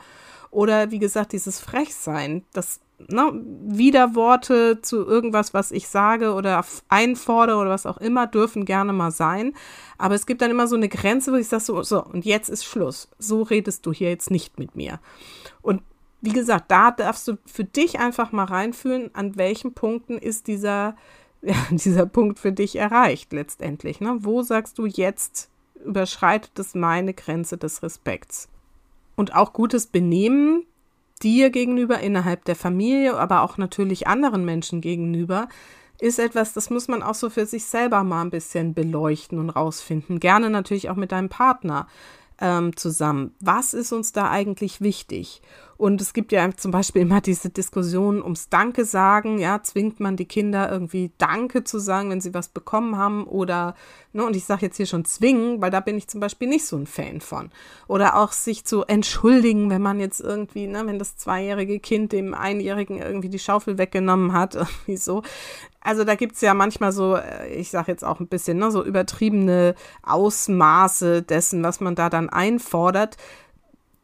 Oder 0.51 0.91
wie 0.91 0.99
gesagt, 0.99 1.31
dieses 1.31 1.61
Frechsein, 1.61 2.45
das 2.53 2.81
ne, 2.99 3.31
Widerworte 3.35 4.81
zu 4.83 5.07
irgendwas, 5.07 5.55
was 5.55 5.71
ich 5.71 5.87
sage 5.87 6.35
oder 6.35 6.65
einfordere 6.89 7.59
oder 7.59 7.71
was 7.71 7.87
auch 7.87 7.99
immer, 7.99 8.27
dürfen 8.27 8.65
gerne 8.65 8.93
mal 8.93 9.13
sein. 9.13 9.55
Aber 9.99 10.17
es 10.17 10.27
gibt 10.27 10.43
dann 10.43 10.51
immer 10.51 10.67
so 10.67 10.75
eine 10.75 10.89
Grenze, 10.89 11.31
wo 11.31 11.37
ich 11.37 11.47
sage, 11.47 11.63
so, 11.63 11.85
so, 11.85 12.05
und 12.05 12.25
jetzt 12.25 12.49
ist 12.49 12.65
Schluss. 12.65 13.09
So 13.21 13.43
redest 13.43 13.87
du 13.87 13.93
hier 13.93 14.09
jetzt 14.09 14.33
nicht 14.33 14.59
mit 14.59 14.75
mir. 14.75 14.99
Und 15.63 15.83
wie 16.26 16.33
gesagt, 16.33 16.73
da 16.73 16.90
darfst 16.90 17.28
du 17.28 17.38
für 17.47 17.62
dich 17.62 18.00
einfach 18.00 18.33
mal 18.33 18.45
reinfühlen, 18.45 19.14
an 19.14 19.37
welchen 19.37 19.75
Punkten 19.75 20.18
ist 20.18 20.49
dieser, 20.49 20.97
ja, 21.42 21.54
dieser 21.71 22.04
Punkt 22.04 22.40
für 22.40 22.50
dich 22.50 22.76
erreicht 22.76 23.33
letztendlich. 23.33 24.00
Ne? 24.00 24.18
Wo 24.21 24.42
sagst 24.42 24.78
du 24.78 24.87
jetzt, 24.87 25.49
überschreitet 25.85 26.59
es 26.59 26.75
meine 26.75 27.14
Grenze 27.14 27.56
des 27.56 27.85
Respekts? 27.85 28.49
Und 29.14 29.37
auch 29.37 29.52
gutes 29.52 29.87
Benehmen 29.87 30.64
dir 31.23 31.50
gegenüber 31.50 32.00
innerhalb 32.00 32.45
der 32.45 32.56
Familie, 32.56 33.16
aber 33.16 33.42
auch 33.42 33.56
natürlich 33.56 34.09
anderen 34.09 34.45
Menschen 34.45 34.80
gegenüber, 34.80 35.49
ist 36.00 36.18
etwas, 36.18 36.52
das 36.52 36.71
muss 36.71 36.88
man 36.88 37.04
auch 37.04 37.14
so 37.14 37.30
für 37.30 37.47
sich 37.47 37.66
selber 37.66 38.02
mal 38.02 38.23
ein 38.23 38.30
bisschen 38.30 38.75
beleuchten 38.75 39.38
und 39.38 39.50
rausfinden. 39.50 40.18
Gerne 40.18 40.50
natürlich 40.50 40.90
auch 40.90 40.97
mit 40.97 41.12
deinem 41.12 41.28
Partner 41.28 41.87
ähm, 42.40 42.76
zusammen. 42.76 43.33
Was 43.40 43.75
ist 43.75 43.92
uns 43.92 44.12
da 44.12 44.28
eigentlich 44.28 44.80
wichtig? 44.80 45.40
Und 45.78 46.00
es 46.00 46.12
gibt 46.14 46.33
ja 46.33 46.50
zum 46.56 46.71
Beispiel 46.71 47.02
immer 47.02 47.21
diese 47.21 47.50
Diskussion 47.50 48.23
ums 48.23 48.49
Danke 48.49 48.85
sagen. 48.85 49.38
Ja, 49.38 49.62
zwingt 49.62 50.00
man 50.00 50.16
die 50.16 50.25
Kinder 50.25 50.71
irgendwie 50.71 51.11
Danke 51.18 51.64
zu 51.64 51.78
sagen, 51.78 52.11
wenn 52.11 52.21
sie 52.21 52.33
was 52.33 52.49
bekommen 52.49 52.97
haben 52.97 53.25
oder, 53.25 53.75
ne, 54.12 54.25
und 54.25 54.37
ich 54.37 54.45
sage 54.45 54.66
jetzt 54.66 54.78
hier 54.78 54.87
schon 54.87 55.04
zwingen, 55.04 55.61
weil 55.61 55.71
da 55.71 55.80
bin 55.80 55.99
ich 55.99 56.09
zum 56.09 56.21
Beispiel 56.21 56.49
nicht 56.49 56.66
so 56.66 56.76
ein 56.76 56.87
Fan 56.87 57.21
von. 57.21 57.50
Oder 57.88 58.16
auch 58.16 58.33
sich 58.33 58.64
zu 58.64 58.85
entschuldigen, 58.85 59.68
wenn 59.68 59.83
man 59.83 60.00
jetzt 60.00 60.21
irgendwie, 60.21 60.66
ne, 60.66 60.87
wenn 60.87 60.99
das 60.99 61.16
zweijährige 61.16 61.78
Kind 61.78 62.12
dem 62.12 62.33
Einjährigen 62.33 62.99
irgendwie 62.99 63.28
die 63.28 63.38
Schaufel 63.38 63.76
weggenommen 63.76 64.33
hat, 64.33 64.54
irgendwie 64.54 64.97
so. 64.97 65.23
Also 65.80 66.02
da 66.02 66.16
gibt 66.16 66.35
es 66.35 66.40
ja 66.40 66.54
manchmal 66.54 66.92
so, 66.92 67.16
äh, 67.16 67.54
ich 67.54 67.71
sage 67.71 67.92
jetzt 67.92 68.04
auch 68.04 68.18
ein 68.18 68.28
bisschen, 68.28 68.59
ne, 68.59 68.71
so 68.71 68.83
übertriebene 68.83 69.75
Ausmaße 70.02 71.23
dessen, 71.23 71.62
was 71.62 71.80
man 71.80 71.95
da 71.95 72.09
dann 72.09 72.30
einfordert 72.30 73.16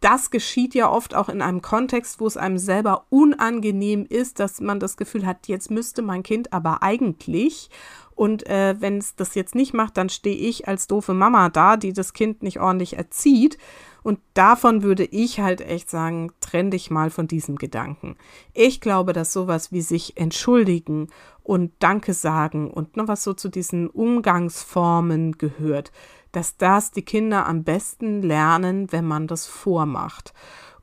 das 0.03 0.31
geschieht 0.31 0.75
ja 0.75 0.91
oft 0.91 1.15
auch 1.15 1.29
in 1.29 1.41
einem 1.41 1.63
Kontext, 1.63 2.21
wo 2.21 2.27
es 2.27 2.37
einem 2.37 2.59
selber 2.59 3.07
unangenehm 3.09 4.05
ist, 4.09 4.41
dass 4.41 4.61
man 4.61 4.81
das 4.81 4.97
Gefühl 4.97 5.25
hat, 5.25 5.47
jetzt 5.47 5.71
müsste 5.71 6.03
mein 6.03 6.25
Kind 6.25 6.53
aber 6.53 6.83
eigentlich. 6.83 7.71
Und 8.15 8.47
äh, 8.49 8.75
wenn 8.81 8.99
es 8.99 9.15
das 9.15 9.35
jetzt 9.35 9.55
nicht 9.55 9.73
macht, 9.75 9.97
dann 9.97 10.09
stehe 10.09 10.37
ich 10.37 10.69
als 10.69 10.87
doofe 10.87 11.15
Mama 11.15 11.49
da, 11.49 11.77
die 11.77 11.93
das 11.93 12.13
Kind 12.13 12.43
nicht 12.43 12.61
ordentlich 12.61 12.99
erzieht. 12.99 13.59
Und 14.03 14.19
davon 14.35 14.83
würde 14.83 15.05
ich 15.05 15.41
halt 15.41 15.61
echt 15.61 15.89
sagen, 15.89 16.33
trenn 16.41 16.73
dich 16.73 16.91
mal 16.91 17.11
von 17.11 17.29
diesem 17.29 17.57
Gedanken. 17.57 18.17
Ich 18.53 18.81
glaube, 18.81 19.13
dass 19.13 19.33
sowas 19.33 19.71
wie 19.71 19.81
sich 19.81 20.17
entschuldigen 20.17 21.07
und 21.45 21.73
Danke 21.79 22.13
sagen 22.13 22.71
und 22.71 22.97
noch 22.97 23.09
was 23.09 23.23
so 23.23 23.33
zu 23.33 23.49
diesen 23.49 23.89
Umgangsformen 23.89 25.39
gehört, 25.39 25.93
dass 26.33 26.57
das 26.57 26.91
die 26.91 27.05
Kinder 27.05 27.47
am 27.47 27.65
besten 27.65 28.23
lernen, 28.23 28.91
wenn 28.91 29.07
man 29.07 29.27
das 29.27 29.47
vormacht. 29.47 30.33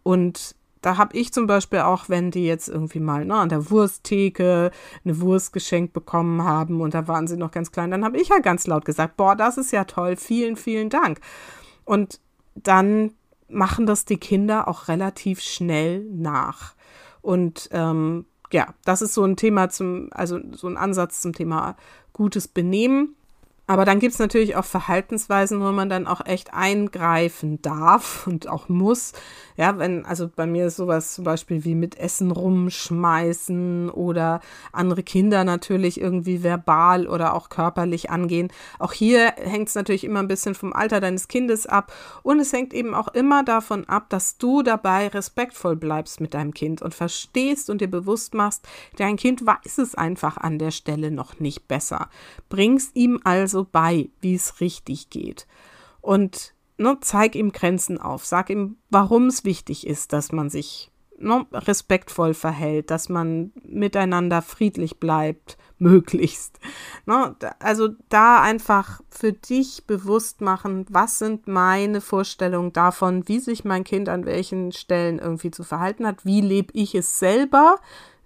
Und 0.03 0.55
da 0.81 0.97
habe 0.97 1.17
ich 1.17 1.33
zum 1.33 1.45
Beispiel 1.47 1.79
auch, 1.79 2.07
wenn 2.07 2.31
die 2.31 2.45
jetzt 2.45 2.69
irgendwie 2.69 2.99
mal 2.99 3.25
ne, 3.25 3.35
an 3.35 3.49
der 3.49 3.69
Wursttheke 3.69 4.71
eine 5.03 5.19
Wurst 5.19 5.51
geschenkt 5.51 5.93
bekommen 5.93 6.43
haben 6.43 6.79
und 6.81 6.93
da 6.93 7.07
waren 7.07 7.27
sie 7.27 7.35
noch 7.35 7.51
ganz 7.51 7.71
klein, 7.71 7.91
dann 7.91 8.05
habe 8.05 8.17
ich 8.17 8.29
ja 8.29 8.39
ganz 8.39 8.65
laut 8.65 8.85
gesagt, 8.85 9.17
boah, 9.17 9.35
das 9.35 9.57
ist 9.57 9.71
ja 9.71 9.83
toll, 9.83 10.15
vielen, 10.15 10.55
vielen 10.55 10.89
Dank. 10.89 11.19
Und 11.83 12.21
dann 12.55 13.11
machen 13.49 13.85
das 13.85 14.05
die 14.05 14.17
Kinder 14.17 14.67
auch 14.67 14.87
relativ 14.87 15.41
schnell 15.41 16.05
nach. 16.05 16.75
Und 17.21 17.69
ähm, 17.71 18.25
ja, 18.51 18.73
das 18.85 19.01
ist 19.01 19.13
so 19.13 19.23
ein 19.23 19.35
Thema 19.35 19.69
zum, 19.69 20.09
also 20.11 20.39
so 20.51 20.67
ein 20.67 20.77
Ansatz 20.77 21.21
zum 21.21 21.33
Thema 21.33 21.75
gutes 22.13 22.47
Benehmen. 22.47 23.15
Aber 23.69 23.85
dann 23.85 23.99
gibt 23.99 24.13
es 24.13 24.19
natürlich 24.19 24.55
auch 24.55 24.65
Verhaltensweisen, 24.65 25.61
wo 25.61 25.71
man 25.71 25.89
dann 25.89 26.07
auch 26.07 26.25
echt 26.25 26.55
eingreifen 26.55 27.61
darf 27.61 28.25
und 28.25 28.49
auch 28.49 28.67
muss. 28.67 29.13
Ja, 29.57 29.77
wenn, 29.77 30.05
also 30.05 30.27
bei 30.27 30.47
mir 30.47 30.65
ist 30.65 30.77
sowas 30.77 31.13
zum 31.13 31.23
Beispiel 31.23 31.63
wie 31.65 31.75
mit 31.75 31.95
Essen 31.99 32.31
rumschmeißen 32.31 33.91
oder 33.91 34.39
andere 34.71 35.03
Kinder 35.03 35.43
natürlich 35.43 36.01
irgendwie 36.01 36.41
verbal 36.41 37.07
oder 37.07 37.35
auch 37.35 37.49
körperlich 37.49 38.09
angehen. 38.09 38.51
Auch 38.79 38.91
hier 38.91 39.33
hängt 39.37 39.67
es 39.67 39.75
natürlich 39.75 40.03
immer 40.03 40.21
ein 40.21 40.27
bisschen 40.27 40.55
vom 40.55 40.73
Alter 40.73 40.99
deines 40.99 41.27
Kindes 41.27 41.67
ab. 41.67 41.93
Und 42.23 42.39
es 42.39 42.51
hängt 42.51 42.73
eben 42.73 42.95
auch 42.95 43.09
immer 43.09 43.43
davon 43.43 43.87
ab, 43.87 44.09
dass 44.09 44.39
du 44.39 44.63
dabei 44.63 45.09
respektvoll 45.09 45.75
bleibst 45.75 46.21
mit 46.21 46.33
deinem 46.33 46.55
Kind 46.55 46.81
und 46.81 46.95
verstehst 46.95 47.69
und 47.69 47.81
dir 47.81 47.91
bewusst 47.91 48.33
machst, 48.33 48.67
dein 48.97 49.15
Kind 49.15 49.45
weiß 49.45 49.77
es 49.77 49.93
einfach 49.93 50.37
an 50.37 50.57
der 50.57 50.71
Stelle 50.71 51.11
noch 51.11 51.39
nicht 51.39 51.67
besser. 51.67 52.09
Bringst 52.49 52.95
ihm 52.95 53.19
also 53.23 53.58
so 53.59 53.67
bei, 53.69 54.09
wie 54.21 54.35
es 54.35 54.61
richtig 54.61 55.09
geht. 55.09 55.47
Und 56.01 56.53
ne, 56.77 56.97
zeig 57.01 57.35
ihm 57.35 57.51
Grenzen 57.51 57.99
auf, 57.99 58.25
sag 58.25 58.49
ihm, 58.49 58.77
warum 58.89 59.27
es 59.27 59.43
wichtig 59.43 59.85
ist, 59.85 60.13
dass 60.13 60.31
man 60.31 60.49
sich 60.49 60.91
ne, 61.17 61.45
respektvoll 61.51 62.33
verhält, 62.33 62.89
dass 62.89 63.09
man 63.09 63.51
miteinander 63.63 64.41
friedlich 64.41 64.99
bleibt, 64.99 65.57
möglichst. 65.77 66.59
Ne, 67.05 67.35
also 67.59 67.89
da 68.09 68.41
einfach 68.41 69.01
für 69.09 69.33
dich 69.33 69.85
bewusst 69.85 70.41
machen, 70.41 70.85
was 70.89 71.19
sind 71.19 71.47
meine 71.47 72.01
Vorstellungen 72.01 72.73
davon, 72.73 73.27
wie 73.27 73.39
sich 73.39 73.65
mein 73.65 73.83
Kind 73.83 74.07
an 74.07 74.25
welchen 74.25 74.71
Stellen 74.71 75.19
irgendwie 75.19 75.51
zu 75.51 75.63
verhalten 75.63 76.07
hat, 76.07 76.25
wie 76.25 76.41
lebe 76.41 76.71
ich 76.73 76.95
es 76.95 77.19
selber, 77.19 77.77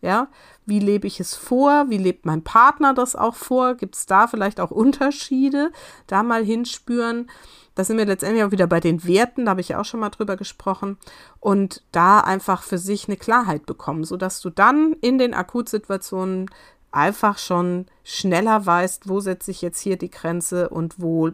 ja, 0.04 0.28
wie 0.66 0.80
lebe 0.80 1.08
ich 1.08 1.22
es 1.22 1.34
vor? 1.34 1.86
Wie 1.88 1.98
lebt 1.98 2.26
mein 2.26 2.44
Partner 2.44 2.94
das 2.94 3.16
auch 3.16 3.36
vor? 3.36 3.76
Gibt 3.76 3.96
es 3.96 4.06
da 4.06 4.28
vielleicht 4.28 4.60
auch 4.60 4.70
Unterschiede? 4.70 5.72
Da 6.08 6.24
mal 6.24 6.44
hinspüren. 6.44 7.30
Da 7.74 7.86
sind 7.86 7.98
wir 7.98 8.06
letztendlich 8.06 8.44
auch 8.44 8.52
wieder 8.52 8.68
bei 8.68 8.82
den 8.82 9.06
Werten, 9.06 9.46
da 9.46 9.52
habe 9.52 9.62
ich 9.62 9.70
ja 9.70 9.80
auch 9.80 9.86
schon 9.86 10.02
mal 10.02 10.10
drüber 10.10 10.36
gesprochen. 10.36 10.98
Und 11.40 11.84
da 11.94 12.20
einfach 12.20 12.64
für 12.64 12.78
sich 12.78 13.08
eine 13.08 13.18
Klarheit 13.18 13.66
bekommen, 13.66 14.04
sodass 14.04 14.42
du 14.42 14.50
dann 14.50 14.94
in 15.00 15.18
den 15.18 15.34
Akutsituationen 15.34 16.52
einfach 16.92 17.38
schon 17.38 17.86
schneller 18.04 18.66
weißt, 18.66 19.08
wo 19.08 19.22
setze 19.22 19.52
ich 19.52 19.62
jetzt 19.62 19.80
hier 19.80 19.98
die 19.98 20.12
Grenze 20.12 20.68
und 20.70 21.02
wo 21.02 21.32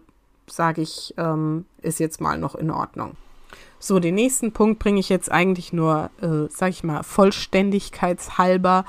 sage 0.47 0.81
ich, 0.81 1.15
ähm, 1.17 1.65
ist 1.81 1.99
jetzt 1.99 2.21
mal 2.21 2.37
noch 2.37 2.53
in 2.53 2.69
Ordnung. 2.69 3.17
So, 3.79 3.99
den 3.99 4.15
nächsten 4.15 4.51
Punkt 4.51 4.79
bringe 4.79 4.99
ich 4.99 5.09
jetzt 5.09 5.31
eigentlich 5.31 5.71
nur, 5.71 6.11
äh, 6.21 6.49
sag 6.49 6.69
ich 6.69 6.83
mal, 6.83 7.03
vollständigkeitshalber. 7.03 8.85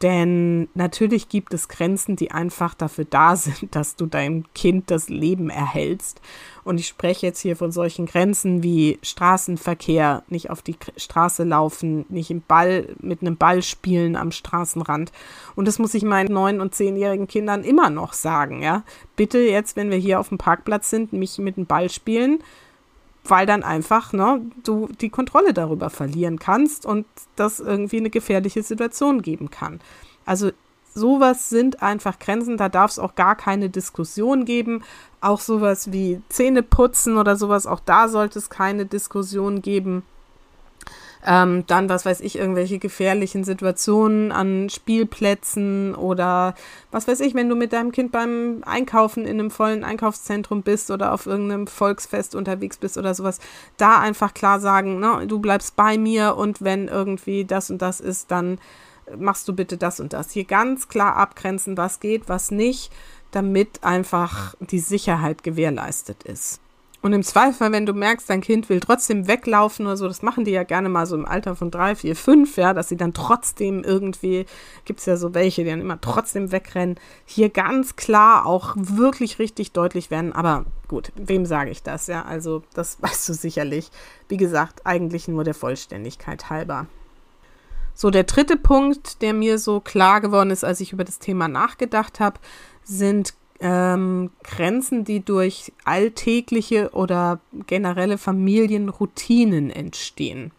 Denn 0.00 0.68
natürlich 0.74 1.28
gibt 1.28 1.54
es 1.54 1.68
Grenzen, 1.68 2.16
die 2.16 2.32
einfach 2.32 2.74
dafür 2.74 3.04
da 3.04 3.36
sind, 3.36 3.76
dass 3.76 3.94
du 3.94 4.06
deinem 4.06 4.44
Kind 4.54 4.90
das 4.90 5.08
Leben 5.08 5.48
erhältst. 5.48 6.20
Und 6.64 6.80
ich 6.80 6.88
spreche 6.88 7.26
jetzt 7.26 7.40
hier 7.40 7.56
von 7.56 7.72
solchen 7.72 8.06
Grenzen 8.06 8.62
wie 8.62 8.98
Straßenverkehr, 9.02 10.24
nicht 10.28 10.50
auf 10.50 10.62
die 10.62 10.76
Straße 10.96 11.44
laufen, 11.44 12.04
nicht 12.08 12.30
im 12.30 12.42
Ball, 12.42 12.88
mit 13.00 13.20
einem 13.20 13.36
Ball 13.36 13.62
spielen 13.62 14.16
am 14.16 14.32
Straßenrand. 14.32 15.12
Und 15.54 15.68
das 15.68 15.78
muss 15.78 15.94
ich 15.94 16.02
meinen 16.02 16.32
neun- 16.32 16.60
und 16.60 16.74
zehnjährigen 16.74 17.28
Kindern 17.28 17.62
immer 17.62 17.90
noch 17.90 18.12
sagen, 18.12 18.62
ja. 18.62 18.82
Bitte 19.14 19.38
jetzt, 19.38 19.76
wenn 19.76 19.90
wir 19.90 19.98
hier 19.98 20.18
auf 20.18 20.30
dem 20.30 20.38
Parkplatz 20.38 20.90
sind, 20.90 21.12
mich 21.12 21.38
mit 21.38 21.56
dem 21.56 21.66
Ball 21.66 21.90
spielen 21.90 22.42
weil 23.24 23.46
dann 23.46 23.62
einfach 23.62 24.12
ne, 24.12 24.42
du 24.64 24.88
die 25.00 25.10
Kontrolle 25.10 25.54
darüber 25.54 25.90
verlieren 25.90 26.38
kannst 26.38 26.86
und 26.86 27.06
das 27.36 27.60
irgendwie 27.60 27.98
eine 27.98 28.10
gefährliche 28.10 28.62
Situation 28.62 29.22
geben 29.22 29.50
kann. 29.50 29.80
Also 30.24 30.50
sowas 30.94 31.48
sind 31.48 31.82
einfach 31.82 32.18
Grenzen, 32.18 32.56
da 32.56 32.68
darf 32.68 32.90
es 32.90 32.98
auch 32.98 33.14
gar 33.14 33.36
keine 33.36 33.70
Diskussion 33.70 34.44
geben. 34.44 34.82
Auch 35.20 35.40
sowas 35.40 35.92
wie 35.92 36.20
Zähne 36.28 36.62
putzen 36.62 37.16
oder 37.16 37.36
sowas, 37.36 37.66
auch 37.66 37.80
da 37.80 38.08
sollte 38.08 38.38
es 38.38 38.50
keine 38.50 38.86
Diskussion 38.86 39.62
geben. 39.62 40.02
Ähm, 41.24 41.64
dann, 41.68 41.88
was 41.88 42.04
weiß 42.04 42.20
ich, 42.20 42.36
irgendwelche 42.36 42.80
gefährlichen 42.80 43.44
Situationen 43.44 44.32
an 44.32 44.68
Spielplätzen 44.68 45.94
oder 45.94 46.54
was 46.90 47.06
weiß 47.06 47.20
ich, 47.20 47.34
wenn 47.34 47.48
du 47.48 47.54
mit 47.54 47.72
deinem 47.72 47.92
Kind 47.92 48.10
beim 48.10 48.62
Einkaufen 48.66 49.24
in 49.24 49.38
einem 49.38 49.52
vollen 49.52 49.84
Einkaufszentrum 49.84 50.62
bist 50.62 50.90
oder 50.90 51.12
auf 51.12 51.26
irgendeinem 51.26 51.68
Volksfest 51.68 52.34
unterwegs 52.34 52.76
bist 52.76 52.98
oder 52.98 53.14
sowas, 53.14 53.38
da 53.76 54.00
einfach 54.00 54.34
klar 54.34 54.58
sagen, 54.58 54.98
ne, 54.98 55.26
du 55.28 55.38
bleibst 55.38 55.76
bei 55.76 55.96
mir 55.96 56.36
und 56.36 56.62
wenn 56.62 56.88
irgendwie 56.88 57.44
das 57.44 57.70
und 57.70 57.80
das 57.80 58.00
ist, 58.00 58.32
dann 58.32 58.58
machst 59.16 59.46
du 59.46 59.52
bitte 59.52 59.76
das 59.76 60.00
und 60.00 60.12
das. 60.12 60.32
Hier 60.32 60.44
ganz 60.44 60.88
klar 60.88 61.16
abgrenzen, 61.16 61.76
was 61.76 62.00
geht, 62.00 62.28
was 62.28 62.50
nicht, 62.50 62.92
damit 63.30 63.84
einfach 63.84 64.54
die 64.58 64.78
Sicherheit 64.78 65.42
gewährleistet 65.42 66.22
ist. 66.24 66.61
Und 67.02 67.12
im 67.12 67.24
Zweifel, 67.24 67.72
wenn 67.72 67.84
du 67.84 67.94
merkst, 67.94 68.30
dein 68.30 68.40
Kind 68.40 68.68
will 68.68 68.78
trotzdem 68.78 69.26
weglaufen 69.26 69.86
oder 69.86 69.96
so, 69.96 70.06
das 70.06 70.22
machen 70.22 70.44
die 70.44 70.52
ja 70.52 70.62
gerne 70.62 70.88
mal 70.88 71.04
so 71.04 71.16
im 71.16 71.26
Alter 71.26 71.56
von 71.56 71.72
drei, 71.72 71.96
vier, 71.96 72.14
fünf, 72.14 72.56
ja, 72.56 72.74
dass 72.74 72.88
sie 72.88 72.96
dann 72.96 73.12
trotzdem 73.12 73.82
irgendwie, 73.82 74.46
gibt 74.84 75.00
es 75.00 75.06
ja 75.06 75.16
so 75.16 75.34
welche, 75.34 75.64
die 75.64 75.70
dann 75.70 75.80
immer 75.80 76.00
trotzdem 76.00 76.52
wegrennen, 76.52 77.00
hier 77.24 77.48
ganz 77.48 77.96
klar 77.96 78.46
auch 78.46 78.76
wirklich 78.76 79.40
richtig 79.40 79.72
deutlich 79.72 80.12
werden. 80.12 80.32
Aber 80.32 80.64
gut, 80.86 81.10
wem 81.16 81.44
sage 81.44 81.70
ich 81.70 81.82
das, 81.82 82.06
ja? 82.06 82.22
Also, 82.22 82.62
das 82.72 82.98
weißt 83.02 83.28
du 83.28 83.34
sicherlich. 83.34 83.90
Wie 84.28 84.36
gesagt, 84.36 84.86
eigentlich 84.86 85.26
nur 85.26 85.42
der 85.42 85.54
Vollständigkeit 85.54 86.50
halber. 86.50 86.86
So, 87.94 88.10
der 88.10 88.24
dritte 88.24 88.56
Punkt, 88.56 89.22
der 89.22 89.34
mir 89.34 89.58
so 89.58 89.80
klar 89.80 90.20
geworden 90.20 90.50
ist, 90.50 90.64
als 90.64 90.80
ich 90.80 90.92
über 90.92 91.04
das 91.04 91.18
Thema 91.18 91.48
nachgedacht 91.48 92.20
habe, 92.20 92.38
sind 92.84 93.34
ähm, 93.62 94.30
Grenzen, 94.42 95.04
die 95.04 95.24
durch 95.24 95.72
alltägliche 95.84 96.90
oder 96.90 97.40
generelle 97.66 98.18
Familienroutinen 98.18 99.70
entstehen. 99.70 100.50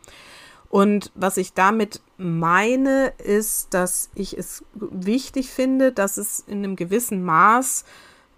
Und 0.70 1.12
was 1.14 1.38
ich 1.38 1.54
damit 1.54 2.02
meine, 2.18 3.14
ist, 3.24 3.74
dass 3.76 4.10
ich 4.16 4.36
es 4.38 4.64
wichtig 4.74 5.50
finde, 5.50 5.92
dass 5.92 6.18
es 6.18 6.40
in 6.48 6.60
einem 6.60 6.76
gewissen 6.76 7.24
Maß 7.24 7.86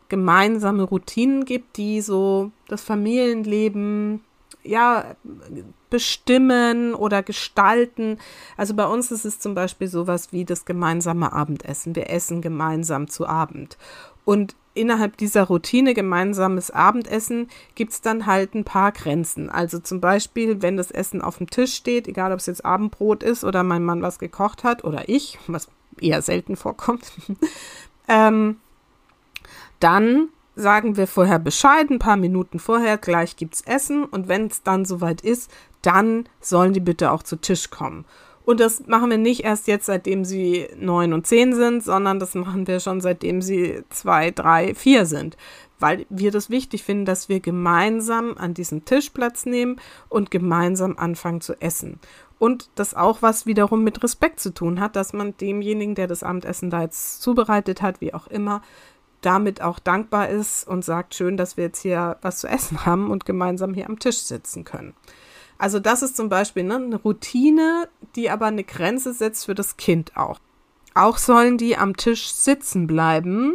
gemeinsame 0.10 0.84
Routinen 0.84 1.46
gibt, 1.46 1.78
die 1.78 2.02
so 2.02 2.52
das 2.68 2.82
Familienleben 2.82 4.22
ja 4.64 5.16
bestimmen 5.90 6.94
oder 6.94 7.24
gestalten. 7.24 8.18
Also 8.58 8.74
bei 8.74 8.86
uns 8.86 9.12
ist 9.12 9.26
es 9.26 9.40
zum 9.40 9.56
Beispiel 9.56 9.88
sowas 9.88 10.34
wie 10.34 10.44
das 10.44 10.66
gemeinsame 10.66 11.32
Abendessen. 11.32 11.96
Wir 11.96 12.10
essen 12.10 12.42
gemeinsam 12.42 13.08
zu 13.08 13.28
Abend. 13.28 13.78
Und 14.26 14.56
innerhalb 14.74 15.18
dieser 15.18 15.44
Routine 15.44 15.94
gemeinsames 15.94 16.70
Abendessen 16.70 17.50
gibt 17.76 17.94
es 17.94 18.02
dann 18.02 18.26
halt 18.26 18.54
ein 18.54 18.66
paar 18.66 18.92
Grenzen. 18.92 19.50
Also 19.50 19.80
zum 19.80 20.02
Beispiel, 20.02 20.62
wenn 20.62 20.78
das 20.78 20.92
Essen 20.92 21.22
auf 21.22 21.38
dem 21.38 21.50
Tisch 21.50 21.74
steht, 21.74 22.08
egal 22.08 22.32
ob 22.32 22.40
es 22.40 22.46
jetzt 22.46 22.66
Abendbrot 22.66 23.24
ist 23.24 23.44
oder 23.44 23.64
mein 23.64 23.84
Mann 23.84 24.02
was 24.02 24.20
gekocht 24.20 24.64
hat 24.64 24.84
oder 24.84 25.08
ich, 25.08 25.40
was 25.48 25.70
eher 26.00 26.22
selten 26.22 26.58
vorkommt, 26.58 27.06
ähm, 28.08 28.58
dann 29.80 30.30
sagen 30.56 30.98
wir 30.98 31.08
vorher 31.08 31.40
Bescheid, 31.40 31.90
ein 31.90 32.00
paar 32.00 32.18
Minuten 32.18 32.60
vorher, 32.60 32.98
gleich 32.98 33.36
gibt's 33.36 33.62
Essen 33.62 34.06
und 34.06 34.28
wenn 34.28 34.48
es 34.48 34.64
dann 34.64 34.86
soweit 34.86 35.22
ist, 35.22 35.52
dann 35.82 36.28
sollen 36.40 36.74
die 36.74 36.80
bitte 36.80 37.12
auch 37.12 37.24
zu 37.24 37.36
Tisch 37.36 37.70
kommen. 37.70 38.06
Und 38.46 38.60
das 38.60 38.86
machen 38.86 39.10
wir 39.10 39.18
nicht 39.18 39.44
erst 39.44 39.68
jetzt, 39.68 39.88
seitdem 39.88 40.24
sie 40.24 40.68
neun 40.78 41.14
und 41.14 41.26
zehn 41.26 41.54
sind, 41.56 41.84
sondern 41.84 42.20
das 42.20 42.36
machen 42.36 42.68
wir 42.68 42.80
schon 42.80 43.02
seitdem 43.02 43.42
sie 43.42 43.84
zwei, 43.90 44.30
drei, 44.30 44.76
vier 44.76 45.08
sind. 45.08 45.36
Weil 45.80 46.06
wir 46.10 46.32
das 46.32 46.50
wichtig 46.50 46.84
finden, 46.84 47.06
dass 47.06 47.28
wir 47.28 47.40
gemeinsam 47.40 48.38
an 48.38 48.54
diesem 48.54 48.86
Tisch 48.86 49.10
Platz 49.10 49.46
nehmen 49.46 49.82
und 50.10 50.32
gemeinsam 50.32 50.98
anfangen 50.98 51.42
zu 51.42 51.60
essen. 51.60 52.00
Und 52.38 52.70
das 52.76 52.94
auch 52.94 53.22
was 53.22 53.46
wiederum 53.46 53.84
mit 53.84 54.04
Respekt 54.04 54.40
zu 54.40 54.54
tun 54.54 54.80
hat, 54.80 54.96
dass 54.96 55.12
man 55.12 55.36
demjenigen, 55.38 55.96
der 55.96 56.08
das 56.08 56.22
Abendessen 56.22 56.70
da 56.70 56.82
jetzt 56.82 57.22
zubereitet 57.22 57.82
hat, 57.82 58.00
wie 58.00 58.14
auch 58.14 58.28
immer, 58.28 58.62
damit 59.22 59.62
auch 59.62 59.80
dankbar 59.80 60.30
ist 60.30 60.68
und 60.68 60.86
sagt, 60.86 61.16
schön, 61.16 61.36
dass 61.36 61.58
wir 61.58 61.66
jetzt 61.66 61.82
hier 61.82 62.18
was 62.22 62.40
zu 62.40 62.48
essen 62.48 62.86
haben 62.86 63.10
und 63.10 63.26
gemeinsam 63.26 63.74
hier 63.74 63.90
am 63.90 63.98
Tisch 63.98 64.20
sitzen 64.20 64.64
können. 64.66 64.94
Also 65.58 65.80
das 65.80 66.02
ist 66.02 66.18
zum 66.18 66.30
Beispiel 66.30 66.64
ne, 66.64 66.76
eine 66.76 66.98
Routine, 66.98 67.88
die 68.16 68.30
aber 68.30 68.48
eine 68.48 68.64
Grenze 68.64 69.14
setzt 69.14 69.46
für 69.46 69.56
das 69.56 69.78
Kind 69.78 70.16
auch. 70.16 70.40
Auch 70.94 71.18
sollen 71.18 71.58
die 71.58 71.78
am 71.78 71.96
Tisch 71.96 72.32
sitzen 72.32 72.88
bleiben. 72.88 73.54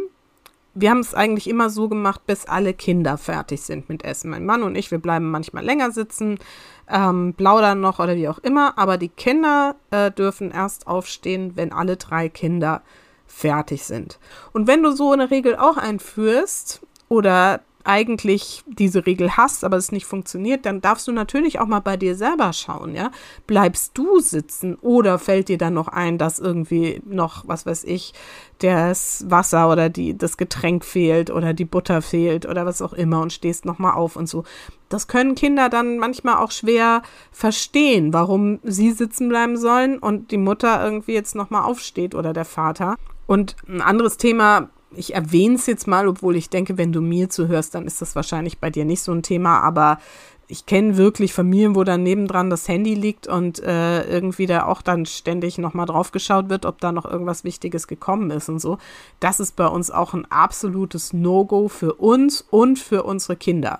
Wir 0.73 0.89
haben 0.89 0.99
es 0.99 1.13
eigentlich 1.13 1.49
immer 1.49 1.69
so 1.69 1.89
gemacht, 1.89 2.25
bis 2.25 2.45
alle 2.45 2.73
Kinder 2.73 3.17
fertig 3.17 3.61
sind 3.61 3.89
mit 3.89 4.05
Essen. 4.05 4.29
Mein 4.29 4.45
Mann 4.45 4.63
und 4.63 4.75
ich, 4.75 4.89
wir 4.89 4.99
bleiben 4.99 5.29
manchmal 5.29 5.65
länger 5.65 5.91
sitzen, 5.91 6.39
ähm, 6.87 7.33
plaudern 7.35 7.81
noch 7.81 7.99
oder 7.99 8.15
wie 8.15 8.29
auch 8.29 8.39
immer. 8.39 8.77
Aber 8.77 8.97
die 8.97 9.09
Kinder 9.09 9.75
äh, 9.89 10.11
dürfen 10.11 10.51
erst 10.51 10.87
aufstehen, 10.87 11.53
wenn 11.55 11.73
alle 11.73 11.97
drei 11.97 12.29
Kinder 12.29 12.83
fertig 13.27 13.83
sind. 13.83 14.19
Und 14.53 14.67
wenn 14.67 14.83
du 14.83 14.91
so 14.91 15.11
eine 15.11 15.31
Regel 15.31 15.55
auch 15.55 15.77
einführst 15.77 16.81
oder 17.09 17.61
eigentlich 17.83 18.63
diese 18.67 19.05
Regel 19.05 19.37
hast, 19.37 19.63
aber 19.63 19.77
es 19.77 19.91
nicht 19.91 20.05
funktioniert, 20.05 20.65
dann 20.65 20.81
darfst 20.81 21.07
du 21.07 21.11
natürlich 21.11 21.59
auch 21.59 21.67
mal 21.67 21.79
bei 21.79 21.97
dir 21.97 22.15
selber 22.15 22.53
schauen, 22.53 22.95
ja? 22.95 23.11
Bleibst 23.47 23.97
du 23.97 24.19
sitzen 24.19 24.75
oder 24.75 25.19
fällt 25.19 25.49
dir 25.49 25.57
dann 25.57 25.73
noch 25.73 25.87
ein, 25.87 26.17
dass 26.17 26.39
irgendwie 26.39 27.01
noch, 27.05 27.47
was 27.47 27.65
weiß 27.65 27.83
ich, 27.85 28.13
das 28.59 29.25
Wasser 29.27 29.69
oder 29.69 29.89
die, 29.89 30.17
das 30.17 30.37
Getränk 30.37 30.85
fehlt 30.85 31.31
oder 31.31 31.53
die 31.53 31.65
Butter 31.65 32.01
fehlt 32.01 32.45
oder 32.45 32.65
was 32.65 32.81
auch 32.81 32.93
immer 32.93 33.21
und 33.21 33.33
stehst 33.33 33.65
nochmal 33.65 33.93
auf 33.93 34.15
und 34.15 34.27
so. 34.27 34.43
Das 34.89 35.07
können 35.07 35.35
Kinder 35.35 35.69
dann 35.69 35.97
manchmal 35.97 36.35
auch 36.37 36.51
schwer 36.51 37.01
verstehen, 37.31 38.13
warum 38.13 38.59
sie 38.63 38.91
sitzen 38.91 39.29
bleiben 39.29 39.57
sollen 39.57 39.97
und 39.97 40.31
die 40.31 40.37
Mutter 40.37 40.83
irgendwie 40.83 41.13
jetzt 41.13 41.33
nochmal 41.33 41.63
aufsteht 41.63 42.13
oder 42.13 42.33
der 42.33 42.45
Vater. 42.45 42.95
Und 43.25 43.55
ein 43.67 43.81
anderes 43.81 44.17
Thema, 44.17 44.69
ich 44.95 45.13
erwähne 45.13 45.55
es 45.55 45.65
jetzt 45.65 45.87
mal, 45.87 46.07
obwohl 46.07 46.35
ich 46.35 46.49
denke, 46.49 46.77
wenn 46.77 46.91
du 46.91 47.01
mir 47.01 47.29
zuhörst, 47.29 47.75
dann 47.75 47.85
ist 47.85 48.01
das 48.01 48.15
wahrscheinlich 48.15 48.59
bei 48.59 48.69
dir 48.69 48.85
nicht 48.85 49.01
so 49.01 49.11
ein 49.11 49.23
Thema, 49.23 49.59
aber 49.61 49.99
ich 50.47 50.65
kenne 50.65 50.97
wirklich 50.97 51.33
Familien, 51.33 51.75
wo 51.75 51.85
dann 51.85 52.03
nebendran 52.03 52.49
das 52.49 52.67
Handy 52.67 52.93
liegt 52.93 53.25
und 53.25 53.63
äh, 53.63 54.03
irgendwie 54.03 54.47
da 54.47 54.65
auch 54.65 54.81
dann 54.81 55.05
ständig 55.05 55.57
nochmal 55.57 55.85
drauf 55.85 56.11
geschaut 56.11 56.49
wird, 56.49 56.65
ob 56.65 56.81
da 56.81 56.91
noch 56.91 57.05
irgendwas 57.05 57.45
Wichtiges 57.45 57.87
gekommen 57.87 58.31
ist 58.31 58.49
und 58.49 58.59
so. 58.59 58.77
Das 59.21 59.39
ist 59.39 59.55
bei 59.55 59.67
uns 59.67 59.91
auch 59.91 60.13
ein 60.13 60.29
absolutes 60.29 61.13
No-Go 61.13 61.69
für 61.69 61.93
uns 61.93 62.45
und 62.49 62.79
für 62.79 63.03
unsere 63.03 63.37
Kinder. 63.37 63.79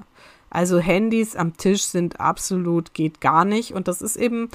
Also 0.50 0.80
Handys 0.80 1.36
am 1.36 1.58
Tisch 1.58 1.84
sind 1.84 2.22
absolut, 2.22 2.94
geht 2.94 3.20
gar 3.20 3.44
nicht. 3.44 3.74
Und 3.74 3.90
das 3.90 4.02
ist 4.02 4.16
eben 4.16 4.50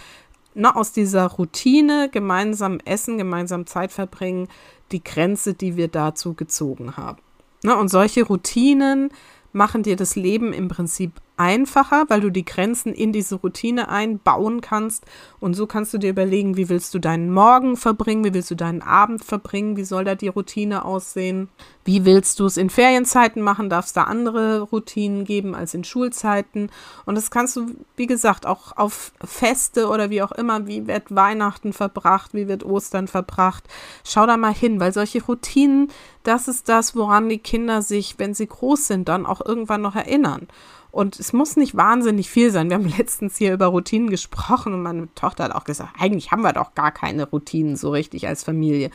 na, 0.54 0.74
aus 0.74 0.92
dieser 0.92 1.26
Routine, 1.26 2.09
gemeinsam 2.11 2.78
essen, 2.87 3.18
gemeinsam 3.18 3.66
Zeit 3.66 3.92
verbringen, 3.92 4.48
die 4.92 5.03
Grenze, 5.03 5.55
die 5.55 5.77
wir 5.77 5.88
dazu 5.88 6.35
gezogen 6.35 6.96
haben. 6.96 7.18
Ne, 7.62 7.77
und 7.77 7.88
solche 7.88 8.25
Routinen 8.25 9.11
machen 9.53 9.83
dir 9.83 9.96
das 9.96 10.16
Leben 10.16 10.53
im 10.53 10.68
Prinzip 10.68 11.12
einfacher, 11.37 12.05
weil 12.09 12.20
du 12.20 12.31
die 12.31 12.44
Grenzen 12.44 12.92
in 12.92 13.12
diese 13.12 13.37
Routine 13.37 13.88
einbauen 13.88 14.61
kannst. 14.61 15.05
Und 15.40 15.55
so 15.55 15.66
kannst 15.66 15.92
du 15.92 15.99
dir 15.99 16.11
überlegen, 16.11 16.57
wie 16.57 16.68
willst 16.68 16.94
du 16.94 16.99
deinen 16.99 17.33
Morgen 17.33 17.77
verbringen, 17.77 18.25
wie 18.25 18.35
willst 18.35 18.51
du 18.51 18.55
deinen 18.55 18.83
Abend 18.83 19.25
verbringen, 19.25 19.77
wie 19.77 19.85
soll 19.85 20.05
da 20.05 20.14
die 20.14 20.29
Routine 20.29 20.85
aussehen, 20.85 21.49
wie 21.85 22.05
willst 22.05 22.40
du 22.40 22.46
es 22.46 22.57
in 22.57 22.70
Ferienzeiten 22.70 23.42
machen, 23.42 23.70
darf 23.70 23.87
es 23.87 23.92
da 23.92 24.05
andere 24.05 24.62
Routinen 24.62 25.25
geben 25.25 25.55
als 25.55 25.75
in 25.75 25.85
Schulzeiten. 25.85 26.70
Und 27.05 27.14
das 27.14 27.31
kannst 27.31 27.57
du, 27.57 27.66
wie 27.96 28.07
gesagt, 28.07 28.46
auch 28.46 28.77
auf 28.77 29.12
Feste 29.22 29.88
oder 29.88 30.11
wie 30.11 30.22
auch 30.22 30.33
immer, 30.33 30.66
wie 30.66 30.87
wird 30.87 31.14
Weihnachten 31.14 31.72
verbracht, 31.72 32.35
wie 32.35 32.49
wird 32.49 32.64
Ostern 32.64 33.09
verbracht. 33.09 33.64
Schau 34.05 34.27
da 34.27 34.37
mal 34.37 34.55
hin, 34.55 34.81
weil 34.81 34.92
solche 34.92 35.22
Routinen, 35.22 35.88
das 36.22 36.49
ist 36.49 36.68
das, 36.68 36.96
woran 36.96 37.29
die 37.29 37.38
Kinder 37.38 37.83
sich, 37.83 38.18
wenn 38.18 38.35
sie 38.35 38.46
groß 38.46 38.87
sind, 38.87 39.09
dann 39.09 39.27
auch 39.27 39.44
irgendwann 39.44 39.83
noch 39.83 39.94
erinnern. 39.94 40.49
Und 40.96 41.20
es 41.20 41.35
muss 41.35 41.56
nicht 41.56 41.76
wahnsinnig 41.76 42.30
viel 42.30 42.50
sein. 42.50 42.70
Wir 42.70 42.76
haben 42.78 42.88
letztens 42.98 43.37
hier 43.37 43.52
über 43.52 43.66
Routinen 43.66 44.09
gesprochen 44.09 44.72
und 44.72 44.82
meine 44.82 45.14
Tochter 45.14 45.44
hat 45.44 45.54
auch 45.54 45.64
gesagt, 45.64 45.90
eigentlich 45.98 46.32
haben 46.32 46.40
wir 46.40 46.54
doch 46.54 46.74
gar 46.74 46.90
keine 46.90 47.28
Routinen 47.28 47.76
so 47.76 47.90
richtig 47.90 48.26
als 48.26 48.44
Familie. 48.44 48.90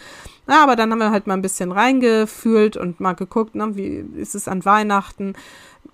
Ja, 0.50 0.64
aber 0.64 0.76
dann 0.76 0.92
haben 0.92 0.98
wir 0.98 1.12
halt 1.12 1.28
mal 1.28 1.36
ein 1.36 1.44
bisschen 1.44 1.72
reingefühlt 1.72 2.76
und 2.76 3.00
mal 3.00 3.14
geguckt, 3.14 3.54
ne, 3.54 3.76
wie 3.76 4.04
ist 4.20 4.34
es 4.34 4.48
an 4.48 4.66
Weihnachten 4.66 5.36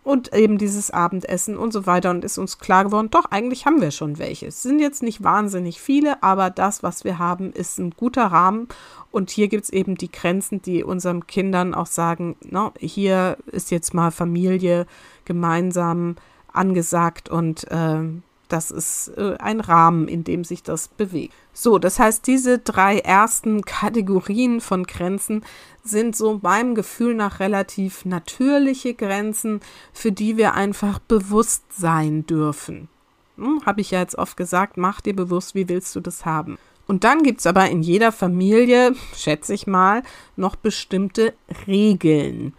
und 0.05 0.33
eben 0.33 0.57
dieses 0.57 0.91
Abendessen 0.91 1.57
und 1.57 1.73
so 1.73 1.85
weiter 1.85 2.11
und 2.11 2.23
ist 2.23 2.37
uns 2.37 2.57
klar 2.59 2.85
geworden, 2.85 3.09
doch, 3.11 3.25
eigentlich 3.25 3.65
haben 3.65 3.81
wir 3.81 3.91
schon 3.91 4.17
welche. 4.17 4.47
Es 4.47 4.63
sind 4.63 4.79
jetzt 4.79 5.03
nicht 5.03 5.21
wahnsinnig 5.21 5.81
viele, 5.81 6.23
aber 6.23 6.49
das, 6.49 6.83
was 6.83 7.03
wir 7.03 7.19
haben, 7.19 7.51
ist 7.51 7.79
ein 7.79 7.89
guter 7.91 8.27
Rahmen 8.27 8.69
und 9.11 9.29
hier 9.29 9.49
gibt 9.49 9.65
es 9.65 9.69
eben 9.69 9.95
die 9.95 10.11
Grenzen, 10.11 10.61
die 10.61 10.85
unseren 10.85 11.27
Kindern 11.27 11.73
auch 11.73 11.87
sagen, 11.87 12.37
no, 12.49 12.71
hier 12.79 13.37
ist 13.47 13.71
jetzt 13.71 13.93
mal 13.93 14.11
Familie, 14.11 14.85
gemeinsam 15.27 16.15
angesagt 16.51 17.29
und 17.29 17.69
äh, 17.69 18.01
das 18.47 18.71
ist 18.71 19.09
äh, 19.17 19.35
ein 19.39 19.59
Rahmen, 19.59 20.07
in 20.07 20.23
dem 20.23 20.43
sich 20.43 20.63
das 20.63 20.87
bewegt. 20.87 21.33
So, 21.53 21.77
das 21.79 21.99
heißt, 21.99 22.25
diese 22.25 22.59
drei 22.59 22.99
ersten 22.99 23.61
Kategorien 23.65 24.61
von 24.61 24.85
Grenzen 24.85 25.43
sind 25.83 26.15
so 26.15 26.39
meinem 26.41 26.75
Gefühl 26.75 27.13
nach 27.13 27.39
relativ 27.39 28.05
natürliche 28.05 28.93
Grenzen, 28.93 29.61
für 29.93 30.11
die 30.11 30.37
wir 30.37 30.53
einfach 30.53 30.99
bewusst 30.99 31.63
sein 31.71 32.25
dürfen. 32.25 32.89
Hm, 33.37 33.61
Habe 33.65 33.81
ich 33.81 33.91
ja 33.91 33.99
jetzt 33.99 34.17
oft 34.17 34.37
gesagt, 34.37 34.77
mach 34.77 35.01
dir 35.01 35.15
bewusst, 35.15 35.55
wie 35.55 35.69
willst 35.69 35.95
du 35.95 35.99
das 35.99 36.25
haben. 36.25 36.57
Und 36.87 37.03
dann 37.03 37.21
gibt 37.21 37.41
es 37.41 37.47
aber 37.47 37.69
in 37.69 37.81
jeder 37.81 38.11
Familie, 38.11 38.95
schätze 39.15 39.53
ich 39.53 39.67
mal, 39.67 40.03
noch 40.35 40.55
bestimmte 40.55 41.33
Regeln 41.67 42.53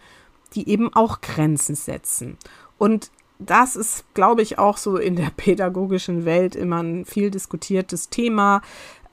die 0.55 0.69
eben 0.69 0.93
auch 0.93 1.21
Grenzen 1.21 1.75
setzen. 1.75 2.37
Und 2.77 3.11
das 3.39 3.75
ist, 3.75 4.03
glaube 4.13 4.41
ich, 4.41 4.59
auch 4.59 4.77
so 4.77 4.97
in 4.97 5.15
der 5.15 5.29
pädagogischen 5.37 6.25
Welt 6.25 6.55
immer 6.55 6.83
ein 6.83 7.05
viel 7.05 7.31
diskutiertes 7.31 8.09
Thema. 8.09 8.61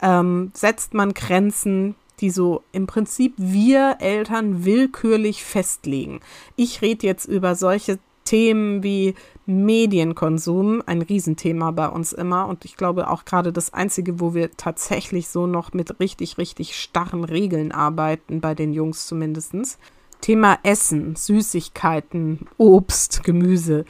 Ähm, 0.01 0.51
setzt 0.53 0.93
man 0.93 1.13
Grenzen, 1.13 1.95
die 2.19 2.29
so 2.29 2.63
im 2.71 2.87
Prinzip 2.87 3.33
wir 3.37 3.97
Eltern 3.99 4.65
willkürlich 4.65 5.43
festlegen. 5.43 6.19
Ich 6.55 6.81
rede 6.81 7.05
jetzt 7.05 7.25
über 7.25 7.55
solche 7.55 7.99
Themen 8.25 8.83
wie 8.83 9.15
Medienkonsum, 9.45 10.83
ein 10.85 11.01
Riesenthema 11.01 11.71
bei 11.71 11.87
uns 11.87 12.11
immer 12.11 12.47
und 12.49 12.65
ich 12.65 12.75
glaube 12.75 13.09
auch 13.09 13.23
gerade 13.23 13.53
das 13.53 13.73
Einzige, 13.73 14.19
wo 14.19 14.33
wir 14.33 14.51
tatsächlich 14.57 15.29
so 15.29 15.47
noch 15.47 15.71
mit 15.71 16.01
richtig, 16.01 16.37
richtig 16.37 16.75
starren 16.75 17.23
Regeln 17.23 17.71
arbeiten, 17.71 18.41
bei 18.41 18.53
den 18.53 18.73
Jungs 18.73 19.07
zumindestens. 19.07 19.77
Thema 20.21 20.59
Essen, 20.63 21.15
Süßigkeiten, 21.15 22.47
Obst, 22.57 23.23
Gemüse. 23.23 23.85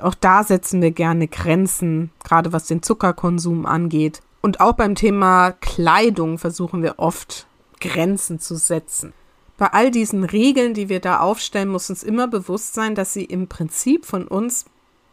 Auch 0.00 0.14
da 0.14 0.44
setzen 0.44 0.82
wir 0.82 0.90
gerne 0.90 1.28
Grenzen, 1.28 2.10
gerade 2.24 2.52
was 2.52 2.66
den 2.66 2.82
Zuckerkonsum 2.82 3.66
angeht. 3.66 4.20
Und 4.42 4.60
auch 4.60 4.74
beim 4.74 4.94
Thema 4.94 5.52
Kleidung 5.52 6.38
versuchen 6.38 6.82
wir 6.82 6.98
oft 6.98 7.46
Grenzen 7.80 8.38
zu 8.38 8.56
setzen. 8.56 9.12
Bei 9.58 9.68
all 9.68 9.90
diesen 9.90 10.24
Regeln, 10.24 10.74
die 10.74 10.88
wir 10.88 11.00
da 11.00 11.20
aufstellen, 11.20 11.68
muss 11.68 11.88
uns 11.88 12.02
immer 12.02 12.28
bewusst 12.28 12.74
sein, 12.74 12.94
dass 12.94 13.12
sie 13.12 13.24
im 13.24 13.48
Prinzip 13.48 14.04
von 14.04 14.28
uns 14.28 14.66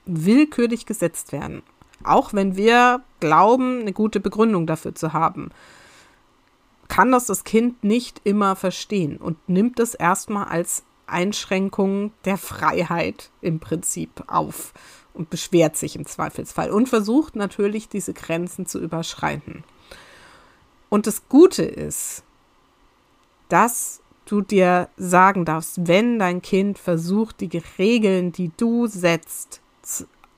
willkürlich 0.06 0.86
gesetzt 0.86 1.32
werden. 1.32 1.64
Auch 2.04 2.34
wenn 2.34 2.58
wir 2.58 3.02
glauben, 3.22 3.80
eine 3.80 3.94
gute 3.94 4.20
Begründung 4.20 4.68
dafür 4.68 4.94
zu 4.94 5.14
haben 5.14 5.50
kann 6.94 7.12
das 7.12 7.26
das 7.26 7.44
Kind 7.44 7.84
nicht 7.84 8.22
immer 8.24 8.56
verstehen 8.56 9.18
und 9.18 9.50
nimmt 9.50 9.80
es 9.80 9.96
erstmal 9.96 10.46
als 10.46 10.84
Einschränkung 11.08 12.12
der 12.24 12.38
Freiheit 12.38 13.32
im 13.42 13.60
Prinzip 13.60 14.24
auf 14.28 14.74
und 15.16 15.32
beschwert 15.32 15.76
sich 15.76 15.96
im 15.96 16.06
Zweifelsfall 16.06 16.70
und 16.70 16.88
versucht 16.88 17.36
natürlich 17.36 17.90
diese 17.90 18.14
Grenzen 18.14 18.68
zu 18.68 18.80
überschreiten. 18.80 19.64
Und 20.90 21.08
das 21.08 21.28
Gute 21.30 21.64
ist, 21.64 22.22
dass 23.50 24.02
du 24.26 24.42
dir 24.42 24.88
sagen 24.96 25.46
darfst, 25.46 25.88
wenn 25.88 26.20
dein 26.20 26.44
Kind 26.44 26.78
versucht, 26.78 27.42
die 27.42 27.64
Regeln, 27.80 28.32
die 28.32 28.52
du 28.56 28.86
setzt, 28.86 29.62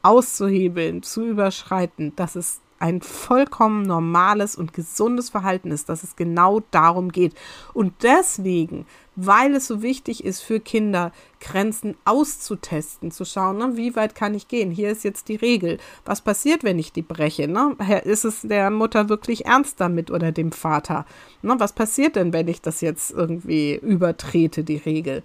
auszuhebeln, 0.04 1.04
zu 1.04 1.26
überschreiten, 1.26 2.16
dass 2.16 2.38
es 2.38 2.62
ein 2.80 3.02
vollkommen 3.02 3.84
normales 3.84 4.56
und 4.56 4.74
gesundes 4.74 5.30
Verhalten 5.30 5.72
ist, 5.72 5.90
dass 5.90 6.04
es 6.04 6.16
genau 6.16 6.62
darum 6.72 7.12
geht. 7.12 7.34
Und 7.74 7.94
deswegen, 8.04 8.86
weil 9.16 9.56
es 9.56 9.68
so 9.68 9.82
wichtig 9.82 10.26
ist 10.26 10.42
für 10.42 10.60
Kinder, 10.60 11.12
Grenzen 11.40 11.96
auszutesten, 12.04 13.12
zu 13.12 13.24
schauen, 13.24 13.58
ne, 13.58 13.78
wie 13.78 13.96
weit 13.96 14.14
kann 14.14 14.34
ich 14.34 14.48
gehen? 14.48 14.72
Hier 14.72 14.90
ist 14.90 15.04
jetzt 15.04 15.30
die 15.30 15.38
Regel. 15.38 15.78
Was 16.04 16.22
passiert, 16.22 16.64
wenn 16.64 16.80
ich 16.80 16.92
die 16.92 17.02
breche? 17.02 17.48
Ne? 17.48 17.76
Ist 18.04 18.26
es 18.26 18.42
der 18.42 18.70
Mutter 18.72 19.08
wirklich 19.10 19.46
ernst 19.46 19.80
damit 19.80 20.12
oder 20.12 20.32
dem 20.32 20.52
Vater? 20.52 21.06
Ne, 21.42 21.56
was 21.58 21.74
passiert 21.74 22.18
denn, 22.18 22.34
wenn 22.34 22.48
ich 22.48 22.62
das 22.62 22.82
jetzt 22.82 23.12
irgendwie 23.12 23.76
übertrete, 23.76 24.64
die 24.64 24.78
Regel? 24.78 25.24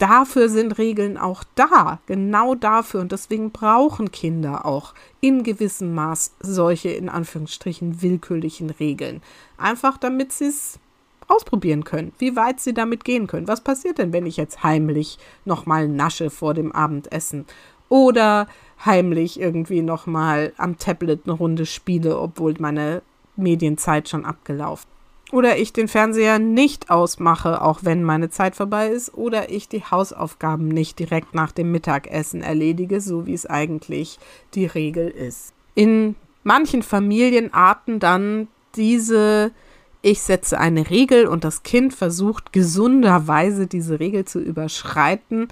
Dafür 0.00 0.48
sind 0.48 0.78
Regeln 0.78 1.16
auch 1.16 1.44
da, 1.54 2.00
genau 2.06 2.54
dafür. 2.54 3.00
Und 3.00 3.12
deswegen 3.12 3.50
brauchen 3.50 4.10
Kinder 4.10 4.66
auch 4.66 4.94
in 5.20 5.42
gewissem 5.44 5.94
Maß 5.94 6.34
solche, 6.40 6.88
in 6.88 7.08
Anführungsstrichen, 7.08 8.02
willkürlichen 8.02 8.70
Regeln. 8.70 9.22
Einfach 9.56 9.98
damit 9.98 10.32
sie 10.32 10.46
es 10.46 10.78
ausprobieren 11.28 11.84
können, 11.84 12.12
wie 12.18 12.34
weit 12.34 12.60
sie 12.60 12.74
damit 12.74 13.04
gehen 13.04 13.26
können. 13.26 13.46
Was 13.46 13.60
passiert 13.60 13.98
denn, 13.98 14.12
wenn 14.12 14.26
ich 14.26 14.36
jetzt 14.36 14.64
heimlich 14.64 15.18
nochmal 15.44 15.86
nasche 15.86 16.30
vor 16.30 16.54
dem 16.54 16.72
Abendessen? 16.72 17.46
Oder 17.88 18.48
heimlich 18.84 19.38
irgendwie 19.38 19.82
nochmal 19.82 20.52
am 20.56 20.78
Tablet 20.78 21.20
eine 21.24 21.34
Runde 21.34 21.66
spiele, 21.66 22.18
obwohl 22.18 22.54
meine 22.58 23.02
Medienzeit 23.36 24.08
schon 24.08 24.24
abgelaufen 24.24 24.88
oder 25.32 25.58
ich 25.58 25.72
den 25.72 25.88
Fernseher 25.88 26.38
nicht 26.38 26.90
ausmache, 26.90 27.62
auch 27.62 27.80
wenn 27.82 28.02
meine 28.02 28.30
Zeit 28.30 28.56
vorbei 28.56 28.88
ist, 28.88 29.14
oder 29.14 29.50
ich 29.50 29.68
die 29.68 29.84
Hausaufgaben 29.84 30.68
nicht 30.68 30.98
direkt 30.98 31.34
nach 31.34 31.52
dem 31.52 31.72
Mittagessen 31.72 32.42
erledige, 32.42 33.00
so 33.00 33.26
wie 33.26 33.34
es 33.34 33.46
eigentlich 33.46 34.18
die 34.54 34.66
Regel 34.66 35.08
ist. 35.08 35.52
In 35.74 36.16
manchen 36.42 36.82
Familienarten 36.82 38.00
dann 38.00 38.48
diese 38.74 39.52
ich 40.02 40.22
setze 40.22 40.58
eine 40.58 40.88
Regel 40.88 41.26
und 41.26 41.44
das 41.44 41.62
Kind 41.62 41.92
versucht 41.92 42.52
gesunderweise 42.52 43.66
diese 43.66 44.00
Regel 44.00 44.24
zu 44.24 44.40
überschreiten, 44.40 45.48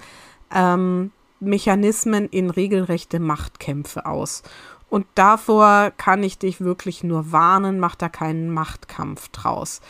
ähm, 0.53 1.11
Mechanismen 1.39 2.27
in 2.29 2.49
regelrechte 2.49 3.19
Machtkämpfe 3.19 4.05
aus. 4.05 4.43
Und 4.89 5.05
davor 5.15 5.91
kann 5.97 6.23
ich 6.23 6.37
dich 6.37 6.61
wirklich 6.61 7.03
nur 7.03 7.31
warnen, 7.31 7.79
mach 7.79 7.95
da 7.95 8.09
keinen 8.09 8.51
Machtkampf 8.51 9.29
draus. 9.29 9.81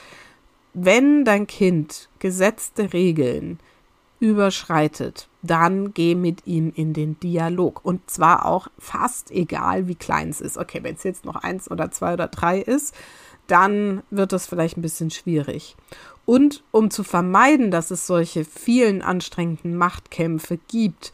Wenn 0.73 1.25
dein 1.25 1.47
Kind 1.47 2.09
gesetzte 2.19 2.93
Regeln 2.93 3.59
überschreitet, 4.19 5.29
dann 5.41 5.93
geh 5.93 6.15
mit 6.15 6.45
ihm 6.45 6.71
in 6.75 6.93
den 6.93 7.19
Dialog. 7.19 7.83
Und 7.83 8.09
zwar 8.09 8.45
auch 8.45 8.67
fast 8.77 9.31
egal, 9.31 9.87
wie 9.87 9.95
klein 9.95 10.29
es 10.29 10.41
ist. 10.41 10.57
Okay, 10.57 10.83
wenn 10.83 10.95
es 10.95 11.03
jetzt 11.03 11.25
noch 11.25 11.37
eins 11.37 11.71
oder 11.71 11.91
zwei 11.91 12.13
oder 12.13 12.27
drei 12.27 12.59
ist, 12.59 12.93
dann 13.47 14.03
wird 14.11 14.33
es 14.33 14.45
vielleicht 14.45 14.77
ein 14.77 14.81
bisschen 14.81 15.09
schwierig. 15.09 15.75
Und 16.25 16.63
um 16.71 16.91
zu 16.91 17.03
vermeiden, 17.03 17.71
dass 17.71 17.89
es 17.89 18.05
solche 18.05 18.45
vielen 18.45 19.01
anstrengenden 19.01 19.75
Machtkämpfe 19.75 20.59
gibt, 20.67 21.11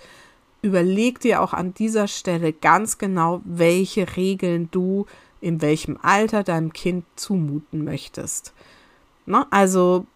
überleg 0.66 1.20
dir 1.20 1.42
auch 1.42 1.54
an 1.54 1.76
dieser 1.76 2.08
Stelle 2.08 2.52
ganz 2.52 2.98
genau, 2.98 3.42
welche 3.46 4.18
Regeln 4.18 4.70
du 4.72 5.06
in 5.40 5.62
welchem 5.62 6.00
Alter 6.02 6.42
deinem 6.42 6.74
Kind 6.74 7.06
zumuten 7.16 7.84
möchtest. 7.84 8.52
Ne? 9.28 9.46
Also 9.52 10.08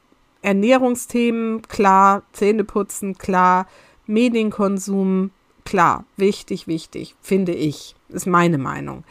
Ernährungsthemen, 0.42 1.62
klar, 1.62 2.24
Zähneputzen, 2.34 3.16
klar, 3.20 3.68
Medienkonsum, 4.08 5.30
klar, 5.66 6.06
wichtig, 6.18 6.66
wichtig, 6.66 7.16
finde 7.22 7.54
ich, 7.54 7.96
ist 8.08 8.26
meine 8.26 8.58
Meinung. 8.58 9.04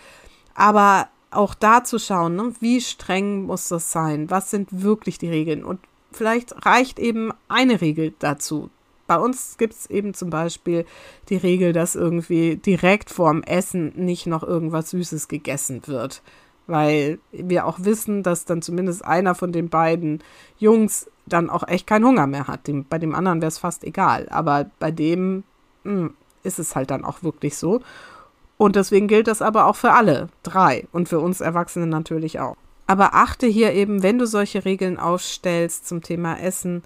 Aber 0.57 1.09
auch 1.31 1.55
da 1.55 1.85
zu 1.85 2.01
schauen, 2.01 2.35
ne, 2.35 2.53
wie 2.59 2.81
streng 2.81 3.45
muss 3.45 3.69
das 3.69 3.93
sein? 3.93 4.29
Was 4.29 4.51
sind 4.51 4.83
wirklich 4.83 5.19
die 5.19 5.29
Regeln? 5.29 5.63
Und 5.63 5.79
vielleicht 6.11 6.67
reicht 6.67 6.99
eben 6.99 7.33
eine 7.47 7.81
Regel 7.81 8.15
dazu 8.19 8.71
bei 9.09 9.19
uns 9.19 9.57
gibt 9.57 9.73
es 9.73 9.91
eben 9.91 10.15
zum 10.15 10.31
Beispiel 10.31 10.85
die 11.31 11.39
Regel, 11.39 11.73
dass 11.73 11.97
irgendwie 11.97 12.57
direkt 12.57 13.11
vorm 13.11 13.43
Essen 13.43 13.93
nicht 13.97 14.27
noch 14.27 14.43
irgendwas 14.43 14.91
Süßes 14.91 15.27
gegessen 15.29 15.83
wird. 15.87 16.23
Weil 16.67 17.19
wir 17.33 17.67
auch 17.67 17.79
wissen, 17.81 18.23
dass 18.23 18.45
dann 18.45 18.61
zumindest 18.61 19.03
einer 19.03 19.35
von 19.35 19.51
den 19.51 19.71
beiden 19.71 20.23
Jungs 20.59 21.11
dann 21.25 21.49
auch 21.49 21.67
echt 21.67 21.87
keinen 21.87 22.05
Hunger 22.05 22.27
mehr 22.27 22.47
hat. 22.47 22.67
Dem, 22.67 22.85
bei 22.85 22.99
dem 22.99 23.15
anderen 23.15 23.41
wäre 23.41 23.49
es 23.49 23.59
fast 23.59 23.83
egal. 23.83 24.29
Aber 24.29 24.71
bei 24.79 24.91
dem 24.91 25.43
mh, 25.85 25.93
hm, 25.93 26.15
ist 26.43 26.59
es 26.59 26.77
halt 26.77 26.91
dann 26.91 27.07
auch 27.07 27.23
wirklich 27.23 27.57
so. 27.57 27.81
Und 28.59 28.77
deswegen 28.77 29.09
gilt 29.09 29.27
das 29.27 29.41
aber 29.41 29.65
auch 29.67 29.77
für 29.77 29.93
alle 29.93 30.29
drei 30.43 30.87
und 30.93 31.09
für 31.09 31.21
uns 31.21 31.41
Erwachsene 31.41 31.87
natürlich 31.87 32.41
auch. 32.41 32.57
Aber 32.87 33.15
achte 33.15 33.47
hier 33.47 33.73
eben, 33.73 34.03
wenn 34.03 34.19
du 34.19 34.27
solche 34.27 34.67
Regeln 34.67 34.99
aufstellst 34.99 35.89
zum 35.89 36.03
Thema 36.03 36.39
Essen, 36.39 36.83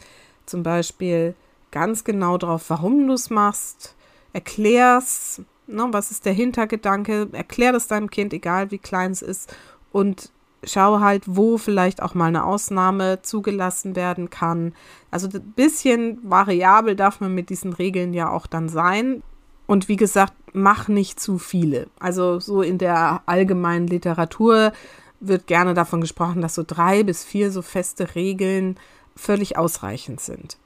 zum 0.46 0.62
Beispiel, 0.62 1.34
ganz 1.72 2.04
genau 2.04 2.38
drauf, 2.38 2.70
warum 2.70 3.06
du 3.06 3.14
es 3.14 3.30
machst, 3.30 3.96
erklär's, 4.32 5.42
ne, 5.66 5.88
was 5.90 6.10
ist 6.10 6.24
der 6.24 6.32
Hintergedanke, 6.32 7.28
erklär 7.32 7.72
das 7.72 7.88
deinem 7.88 8.10
Kind, 8.10 8.32
egal 8.32 8.70
wie 8.70 8.78
klein 8.78 9.10
es 9.10 9.22
ist, 9.22 9.54
und 9.90 10.30
schau 10.64 11.00
halt, 11.00 11.24
wo 11.26 11.58
vielleicht 11.58 12.02
auch 12.02 12.14
mal 12.14 12.26
eine 12.26 12.44
Ausnahme 12.44 13.22
zugelassen 13.22 13.96
werden 13.96 14.30
kann. 14.30 14.74
Also 15.10 15.28
ein 15.28 15.52
bisschen 15.56 16.18
variabel 16.22 16.94
darf 16.94 17.20
man 17.20 17.34
mit 17.34 17.50
diesen 17.50 17.72
Regeln 17.72 18.14
ja 18.14 18.30
auch 18.30 18.46
dann 18.46 18.68
sein. 18.68 19.22
Und 19.66 19.88
wie 19.88 19.96
gesagt, 19.96 20.34
mach 20.52 20.88
nicht 20.88 21.18
zu 21.18 21.38
viele. 21.38 21.88
Also 21.98 22.38
so 22.40 22.62
in 22.62 22.78
der 22.78 23.22
allgemeinen 23.26 23.86
Literatur 23.86 24.72
wird 25.20 25.46
gerne 25.46 25.74
davon 25.74 26.00
gesprochen, 26.00 26.42
dass 26.42 26.54
so 26.54 26.64
drei 26.66 27.02
bis 27.02 27.24
vier 27.24 27.50
so 27.50 27.62
feste 27.62 28.14
Regeln 28.14 28.76
völlig 29.16 29.56
ausreichend 29.56 30.20
sind. 30.20 30.56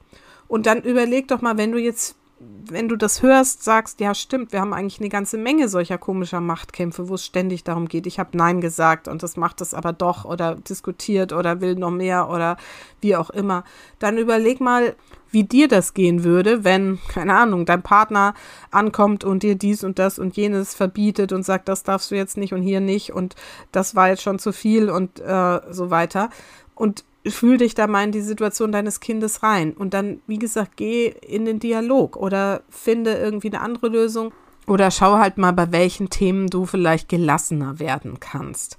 Und 0.47 0.65
dann 0.65 0.81
überleg 0.81 1.27
doch 1.27 1.41
mal, 1.41 1.57
wenn 1.57 1.71
du 1.71 1.77
jetzt, 1.77 2.15
wenn 2.39 2.87
du 2.87 2.95
das 2.95 3.21
hörst, 3.21 3.63
sagst, 3.63 3.99
ja 3.99 4.13
stimmt, 4.13 4.51
wir 4.51 4.61
haben 4.61 4.73
eigentlich 4.73 4.99
eine 4.99 5.09
ganze 5.09 5.37
Menge 5.37 5.67
solcher 5.69 5.97
komischer 5.97 6.39
Machtkämpfe, 6.39 7.09
wo 7.09 7.15
es 7.15 7.25
ständig 7.25 7.63
darum 7.63 7.87
geht, 7.87 8.05
ich 8.05 8.19
habe 8.19 8.37
Nein 8.37 8.61
gesagt 8.61 9.07
und 9.07 9.23
das 9.23 9.37
macht 9.37 9.61
es 9.61 9.73
aber 9.73 9.91
doch 9.91 10.23
oder 10.25 10.55
diskutiert 10.55 11.33
oder 11.33 11.61
will 11.61 11.75
noch 11.75 11.91
mehr 11.91 12.29
oder 12.29 12.57
wie 13.01 13.15
auch 13.15 13.29
immer. 13.31 13.63
Dann 13.99 14.17
überleg 14.17 14.61
mal, 14.61 14.95
wie 15.31 15.43
dir 15.43 15.67
das 15.67 15.93
gehen 15.93 16.23
würde, 16.23 16.63
wenn, 16.63 16.99
keine 17.09 17.35
Ahnung, 17.35 17.65
dein 17.65 17.81
Partner 17.81 18.33
ankommt 18.71 19.23
und 19.23 19.43
dir 19.43 19.55
dies 19.55 19.83
und 19.83 19.99
das 19.99 20.19
und 20.19 20.37
jenes 20.37 20.73
verbietet 20.73 21.33
und 21.33 21.43
sagt, 21.43 21.67
das 21.67 21.83
darfst 21.83 22.11
du 22.11 22.15
jetzt 22.15 22.37
nicht 22.37 22.53
und 22.53 22.61
hier 22.61 22.79
nicht 22.79 23.11
und 23.11 23.35
das 23.71 23.95
war 23.95 24.09
jetzt 24.09 24.21
schon 24.21 24.39
zu 24.39 24.53
viel 24.53 24.89
und 24.89 25.19
äh, 25.19 25.59
so 25.69 25.89
weiter. 25.89 26.29
Und 26.75 27.03
fühl 27.29 27.57
dich 27.57 27.75
da 27.75 27.87
mal 27.87 28.03
in 28.03 28.11
die 28.11 28.21
Situation 28.21 28.71
deines 28.71 28.99
Kindes 28.99 29.43
rein. 29.43 29.73
Und 29.73 29.93
dann, 29.93 30.21
wie 30.27 30.39
gesagt, 30.39 30.77
geh 30.77 31.07
in 31.07 31.45
den 31.45 31.59
Dialog 31.59 32.17
oder 32.17 32.61
finde 32.69 33.15
irgendwie 33.15 33.47
eine 33.47 33.61
andere 33.61 33.87
Lösung. 33.87 34.31
Oder 34.67 34.91
schau 34.91 35.17
halt 35.17 35.37
mal, 35.37 35.53
bei 35.53 35.71
welchen 35.71 36.09
Themen 36.09 36.47
du 36.47 36.65
vielleicht 36.65 37.09
gelassener 37.09 37.79
werden 37.79 38.19
kannst. 38.19 38.77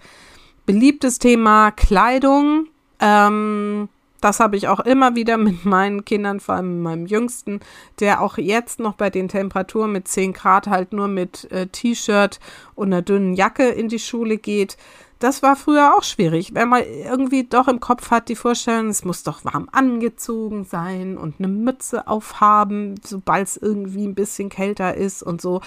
Beliebtes 0.67 1.19
Thema 1.19 1.71
Kleidung. 1.71 2.67
Ähm, 3.01 3.89
das 4.21 4.41
habe 4.41 4.57
ich 4.57 4.69
auch 4.69 4.81
immer 4.81 5.15
wieder 5.15 5.37
mit 5.39 5.65
meinen 5.65 6.05
Kindern, 6.05 6.41
vor 6.41 6.57
allem 6.57 6.75
mit 6.75 6.83
meinem 6.83 7.07
Jüngsten, 7.07 7.61
der 8.01 8.21
auch 8.21 8.39
jetzt 8.39 8.81
noch 8.81 8.95
bei 8.95 9.11
den 9.11 9.29
Temperaturen 9.29 9.93
mit 9.93 10.09
10 10.09 10.33
Grad 10.33 10.67
halt 10.67 10.93
nur 10.93 11.09
mit 11.09 11.51
äh, 11.51 11.67
T-Shirt 11.69 12.39
und 12.75 12.89
einer 12.89 13.03
dünnen 13.03 13.35
Jacke 13.35 13.69
in 13.69 13.89
die 13.89 13.99
Schule 13.99 14.37
geht. 14.37 14.77
Das 15.19 15.43
war 15.43 15.57
früher 15.57 15.97
auch 15.97 16.05
schwierig, 16.05 16.55
wenn 16.55 16.69
man 16.69 16.85
irgendwie 16.85 17.43
doch 17.43 17.67
im 17.67 17.81
Kopf 17.81 18.13
hat 18.13 18.29
die 18.29 18.37
Vorstellung, 18.37 18.89
es 18.89 19.05
muss 19.05 19.25
doch 19.25 19.45
warm 19.45 19.69
angezogen 19.73 20.65
sein 20.65 21.19
und 21.19 21.37
eine 21.39 21.49
Mütze 21.49 22.07
aufhaben, 22.07 22.95
sobald 23.05 23.49
es 23.49 23.57
irgendwie 23.57 24.07
ein 24.07 24.15
bisschen 24.15 24.49
kälter 24.49 24.95
ist 24.95 25.25
und 25.25 25.41
so. 25.41 25.61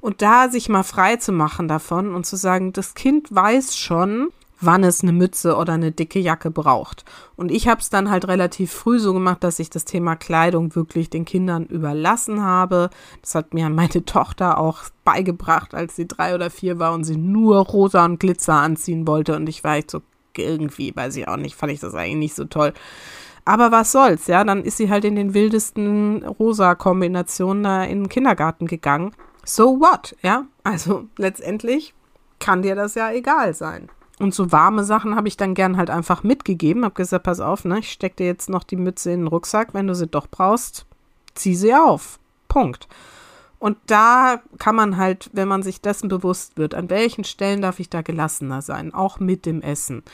Und 0.00 0.20
da 0.20 0.50
sich 0.50 0.68
mal 0.68 0.82
frei 0.82 1.16
zu 1.16 1.32
machen 1.32 1.68
davon 1.68 2.14
und 2.14 2.26
zu 2.26 2.36
sagen, 2.36 2.72
das 2.74 2.94
Kind 2.94 3.34
weiß 3.34 3.76
schon, 3.76 4.28
wann 4.64 4.84
es 4.84 5.02
eine 5.02 5.12
Mütze 5.12 5.56
oder 5.56 5.74
eine 5.74 5.92
dicke 5.92 6.18
Jacke 6.18 6.50
braucht. 6.50 7.04
Und 7.36 7.50
ich 7.50 7.68
habe 7.68 7.80
es 7.80 7.90
dann 7.90 8.10
halt 8.10 8.28
relativ 8.28 8.72
früh 8.72 8.98
so 8.98 9.12
gemacht, 9.12 9.42
dass 9.44 9.58
ich 9.58 9.70
das 9.70 9.84
Thema 9.84 10.16
Kleidung 10.16 10.74
wirklich 10.74 11.10
den 11.10 11.24
Kindern 11.24 11.66
überlassen 11.66 12.42
habe. 12.42 12.90
Das 13.20 13.34
hat 13.34 13.54
mir 13.54 13.68
meine 13.68 14.04
Tochter 14.04 14.58
auch 14.58 14.80
beigebracht, 15.04 15.74
als 15.74 15.96
sie 15.96 16.06
drei 16.06 16.34
oder 16.34 16.50
vier 16.50 16.78
war 16.78 16.92
und 16.94 17.04
sie 17.04 17.16
nur 17.16 17.58
rosa 17.58 18.04
und 18.04 18.20
Glitzer 18.20 18.54
anziehen 18.54 19.06
wollte. 19.06 19.36
Und 19.36 19.48
ich 19.48 19.64
war 19.64 19.76
echt 19.76 19.90
so 19.90 20.02
irgendwie, 20.36 20.94
weiß 20.94 21.16
ich 21.16 21.28
auch 21.28 21.36
nicht, 21.36 21.54
fand 21.54 21.72
ich 21.72 21.80
das 21.80 21.94
eigentlich 21.94 22.16
nicht 22.16 22.34
so 22.34 22.44
toll. 22.44 22.72
Aber 23.44 23.72
was 23.72 23.90
soll's, 23.90 24.28
ja, 24.28 24.44
dann 24.44 24.62
ist 24.62 24.76
sie 24.76 24.88
halt 24.88 25.04
in 25.04 25.16
den 25.16 25.34
wildesten 25.34 26.24
rosa 26.24 26.74
Kombinationen 26.74 27.64
da 27.64 27.84
in 27.84 28.04
den 28.04 28.08
Kindergarten 28.08 28.66
gegangen. 28.66 29.12
So 29.44 29.80
what, 29.80 30.16
ja? 30.22 30.46
Also 30.62 31.08
letztendlich 31.16 31.94
kann 32.38 32.62
dir 32.62 32.76
das 32.76 32.94
ja 32.94 33.10
egal 33.10 33.54
sein. 33.54 33.88
Und 34.22 34.32
so 34.32 34.52
warme 34.52 34.84
Sachen 34.84 35.16
habe 35.16 35.26
ich 35.26 35.36
dann 35.36 35.52
gern 35.52 35.76
halt 35.76 35.90
einfach 35.90 36.22
mitgegeben. 36.22 36.84
Habe 36.84 36.94
gesagt, 36.94 37.24
pass 37.24 37.40
auf, 37.40 37.64
ne, 37.64 37.80
ich 37.80 37.90
stecke 37.90 38.14
dir 38.14 38.26
jetzt 38.26 38.48
noch 38.48 38.62
die 38.62 38.76
Mütze 38.76 39.10
in 39.10 39.22
den 39.22 39.26
Rucksack. 39.26 39.74
Wenn 39.74 39.88
du 39.88 39.96
sie 39.96 40.06
doch 40.06 40.28
brauchst, 40.28 40.86
zieh 41.34 41.56
sie 41.56 41.74
auf. 41.74 42.20
Punkt. 42.46 42.86
Und 43.58 43.78
da 43.86 44.40
kann 44.58 44.76
man 44.76 44.96
halt, 44.96 45.28
wenn 45.32 45.48
man 45.48 45.64
sich 45.64 45.80
dessen 45.80 46.08
bewusst 46.08 46.56
wird, 46.56 46.76
an 46.76 46.88
welchen 46.88 47.24
Stellen 47.24 47.62
darf 47.62 47.80
ich 47.80 47.90
da 47.90 48.02
gelassener 48.02 48.62
sein, 48.62 48.94
auch 48.94 49.18
mit 49.18 49.44
dem 49.44 49.60
Essen, 49.60 50.04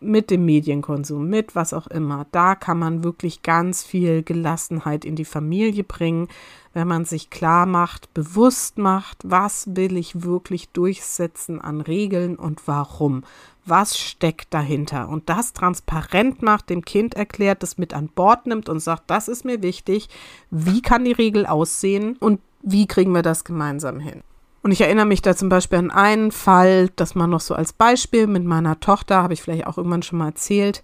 mit 0.00 0.30
dem 0.30 0.46
Medienkonsum, 0.46 1.28
mit 1.28 1.54
was 1.54 1.72
auch 1.74 1.86
immer. 1.86 2.26
Da 2.32 2.54
kann 2.54 2.78
man 2.78 3.04
wirklich 3.04 3.42
ganz 3.42 3.84
viel 3.84 4.22
Gelassenheit 4.22 5.04
in 5.04 5.14
die 5.14 5.26
Familie 5.26 5.84
bringen, 5.84 6.28
wenn 6.72 6.88
man 6.88 7.04
sich 7.04 7.30
klar 7.30 7.66
macht, 7.66 8.12
bewusst 8.14 8.78
macht, 8.78 9.18
was 9.24 9.76
will 9.76 9.96
ich 9.96 10.22
wirklich 10.22 10.70
durchsetzen 10.70 11.60
an 11.60 11.80
Regeln 11.80 12.36
und 12.36 12.66
warum. 12.66 13.24
Was 13.66 13.98
steckt 13.98 14.54
dahinter? 14.54 15.08
Und 15.08 15.28
das 15.28 15.52
transparent 15.52 16.42
macht, 16.42 16.70
dem 16.70 16.84
Kind 16.84 17.14
erklärt, 17.14 17.62
das 17.62 17.76
mit 17.76 17.92
an 17.92 18.08
Bord 18.08 18.46
nimmt 18.46 18.68
und 18.68 18.80
sagt, 18.80 19.10
das 19.10 19.28
ist 19.28 19.44
mir 19.44 19.62
wichtig. 19.62 20.08
Wie 20.50 20.80
kann 20.80 21.04
die 21.04 21.12
Regel 21.12 21.44
aussehen 21.44 22.16
und 22.18 22.40
wie 22.62 22.86
kriegen 22.86 23.12
wir 23.12 23.22
das 23.22 23.44
gemeinsam 23.44 24.00
hin? 24.00 24.22
Und 24.62 24.72
ich 24.72 24.80
erinnere 24.82 25.06
mich 25.06 25.22
da 25.22 25.34
zum 25.34 25.48
Beispiel 25.48 25.78
an 25.78 25.90
einen 25.90 26.32
Fall, 26.32 26.90
das 26.96 27.14
mal 27.14 27.26
noch 27.26 27.40
so 27.40 27.54
als 27.54 27.72
Beispiel 27.72 28.26
mit 28.26 28.44
meiner 28.44 28.78
Tochter, 28.80 29.22
habe 29.22 29.32
ich 29.32 29.42
vielleicht 29.42 29.66
auch 29.66 29.78
irgendwann 29.78 30.02
schon 30.02 30.18
mal 30.18 30.28
erzählt. 30.28 30.82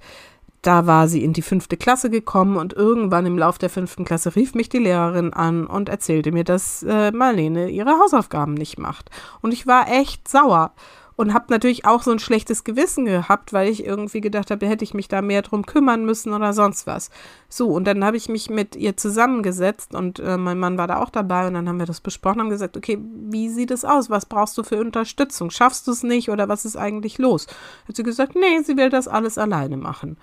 Da 0.62 0.86
war 0.86 1.06
sie 1.08 1.22
in 1.22 1.32
die 1.32 1.42
fünfte 1.42 1.76
Klasse 1.76 2.10
gekommen 2.10 2.56
und 2.56 2.72
irgendwann 2.72 3.26
im 3.26 3.38
Lauf 3.38 3.58
der 3.58 3.70
fünften 3.70 4.04
Klasse 4.04 4.34
rief 4.34 4.54
mich 4.54 4.68
die 4.68 4.78
Lehrerin 4.78 5.32
an 5.32 5.66
und 5.66 5.88
erzählte 5.88 6.32
mir, 6.32 6.42
dass 6.42 6.82
äh, 6.82 7.12
Marlene 7.12 7.68
ihre 7.68 8.00
Hausaufgaben 8.00 8.54
nicht 8.54 8.78
macht. 8.78 9.10
Und 9.42 9.52
ich 9.52 9.66
war 9.66 9.88
echt 9.88 10.26
sauer 10.26 10.72
und 11.16 11.32
habe 11.32 11.46
natürlich 11.48 11.86
auch 11.86 12.02
so 12.02 12.10
ein 12.10 12.18
schlechtes 12.18 12.62
Gewissen 12.62 13.06
gehabt, 13.06 13.52
weil 13.52 13.68
ich 13.68 13.84
irgendwie 13.84 14.20
gedacht 14.20 14.50
habe, 14.50 14.66
hätte 14.66 14.84
ich 14.84 14.94
mich 14.94 15.08
da 15.08 15.22
mehr 15.22 15.42
drum 15.42 15.64
kümmern 15.64 16.04
müssen 16.04 16.32
oder 16.32 16.52
sonst 16.52 16.86
was. 16.86 17.10
So, 17.48 17.68
und 17.68 17.86
dann 17.86 18.04
habe 18.04 18.18
ich 18.18 18.28
mich 18.28 18.50
mit 18.50 18.76
ihr 18.76 18.96
zusammengesetzt 18.96 19.94
und 19.94 20.18
äh, 20.18 20.36
mein 20.36 20.58
Mann 20.58 20.76
war 20.76 20.86
da 20.86 21.00
auch 21.00 21.10
dabei 21.10 21.46
und 21.46 21.54
dann 21.54 21.68
haben 21.68 21.78
wir 21.78 21.86
das 21.86 22.02
besprochen, 22.02 22.40
haben 22.40 22.50
gesagt, 22.50 22.76
okay, 22.76 22.98
wie 23.00 23.48
sieht 23.48 23.70
es 23.70 23.84
aus? 23.84 24.10
Was 24.10 24.26
brauchst 24.26 24.58
du 24.58 24.62
für 24.62 24.78
Unterstützung? 24.78 25.50
Schaffst 25.50 25.86
du 25.86 25.92
es 25.92 26.02
nicht 26.02 26.28
oder 26.28 26.48
was 26.48 26.64
ist 26.66 26.76
eigentlich 26.76 27.18
los? 27.18 27.46
Hat 27.88 27.96
sie 27.96 28.02
gesagt, 28.02 28.34
nee, 28.34 28.62
sie 28.62 28.76
will 28.76 28.90
das 28.90 29.08
alles 29.08 29.38
alleine 29.38 29.78
machen. 29.78 30.18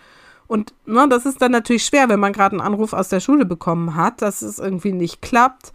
Und 0.45 0.73
ne, 0.85 1.07
das 1.09 1.25
ist 1.25 1.41
dann 1.41 1.51
natürlich 1.51 1.85
schwer, 1.85 2.09
wenn 2.09 2.19
man 2.19 2.33
gerade 2.33 2.53
einen 2.53 2.61
Anruf 2.61 2.93
aus 2.93 3.09
der 3.09 3.19
Schule 3.19 3.45
bekommen 3.45 3.95
hat, 3.95 4.21
dass 4.21 4.41
es 4.41 4.59
irgendwie 4.59 4.91
nicht 4.91 5.21
klappt. 5.21 5.73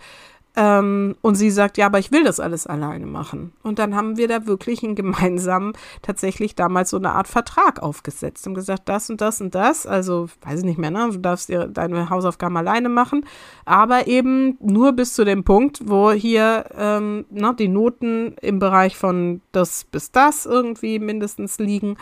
Ähm, 0.61 1.15
und 1.23 1.37
sie 1.37 1.53
sagt, 1.53 1.79
ja, 1.79 1.87
aber 1.87 2.01
ich 2.01 2.11
will 2.11 2.25
das 2.25 2.41
alles 2.41 2.67
alleine 2.67 3.07
machen. 3.07 3.53
Und 3.63 3.79
dann 3.79 3.95
haben 3.95 4.17
wir 4.17 4.27
da 4.27 4.45
wirklich 4.47 4.83
einen 4.83 4.97
gemeinsamen, 4.97 5.73
tatsächlich 6.03 6.57
damals 6.57 6.91
so 6.91 6.97
eine 6.97 7.13
Art 7.13 7.29
Vertrag 7.29 7.81
aufgesetzt 7.81 8.45
und 8.49 8.55
gesagt, 8.55 8.89
das 8.89 9.09
und 9.09 9.21
das 9.21 9.41
und 9.41 9.55
das, 9.55 9.87
also 9.87 10.27
weiß 10.43 10.59
ich 10.59 10.65
nicht 10.65 10.79
mehr, 10.79 10.91
du 10.91 11.19
darfst 11.19 11.49
dir 11.49 11.69
deine 11.69 12.11
Hausaufgaben 12.11 12.57
alleine 12.57 12.89
machen, 12.89 13.25
aber 13.67 14.09
eben 14.09 14.57
nur 14.61 14.93
bis 14.95 15.15
zu 15.15 15.25
dem 15.25 15.45
Punkt, 15.45 15.83
wo 15.85 16.11
hier 16.11 16.65
ähm, 16.77 17.25
ne, 17.31 17.55
die 17.57 17.69
Noten 17.69 18.35
im 18.41 18.59
Bereich 18.59 18.97
von 18.97 19.41
das 19.53 19.85
bis 19.85 20.11
das 20.11 20.45
irgendwie 20.45 20.99
mindestens 20.99 21.59
liegen 21.59 21.97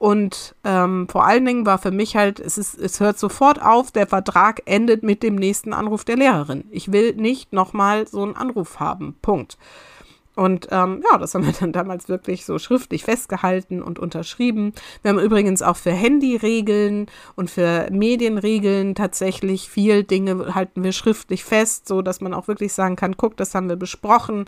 und 0.00 0.54
ähm, 0.64 1.08
vor 1.10 1.26
allen 1.26 1.44
Dingen 1.44 1.66
war 1.66 1.76
für 1.76 1.90
mich 1.90 2.16
halt, 2.16 2.40
es, 2.40 2.56
ist, 2.56 2.78
es 2.78 3.00
hört 3.00 3.18
sofort 3.18 3.60
auf, 3.60 3.90
der 3.90 4.06
Vertrag 4.06 4.62
endet 4.64 5.02
mit 5.02 5.22
dem 5.22 5.34
nächsten 5.34 5.74
Anruf 5.74 6.06
der 6.06 6.16
Lehrerin. 6.16 6.64
Ich 6.70 6.90
will 6.90 7.14
nicht 7.16 7.52
nochmal 7.52 8.08
so 8.08 8.22
einen 8.22 8.34
Anruf 8.34 8.80
haben. 8.80 9.16
Punkt. 9.20 9.58
Und 10.36 10.68
ähm, 10.70 11.02
ja, 11.10 11.18
das 11.18 11.34
haben 11.34 11.44
wir 11.44 11.52
dann 11.52 11.72
damals 11.72 12.08
wirklich 12.08 12.46
so 12.46 12.58
schriftlich 12.58 13.04
festgehalten 13.04 13.82
und 13.82 13.98
unterschrieben. 13.98 14.72
Wir 15.02 15.10
haben 15.10 15.18
übrigens 15.18 15.60
auch 15.60 15.76
für 15.76 15.90
Handyregeln 15.90 17.06
und 17.34 17.50
für 17.50 17.88
Medienregeln 17.90 18.94
tatsächlich 18.94 19.68
viel 19.68 20.04
Dinge 20.04 20.54
halten 20.54 20.84
wir 20.84 20.92
schriftlich 20.92 21.44
fest, 21.44 21.88
so 21.88 22.00
dass 22.00 22.20
man 22.20 22.32
auch 22.32 22.46
wirklich 22.46 22.72
sagen 22.72 22.94
kann, 22.94 23.16
guck, 23.16 23.36
das 23.36 23.54
haben 23.54 23.68
wir 23.68 23.76
besprochen. 23.76 24.44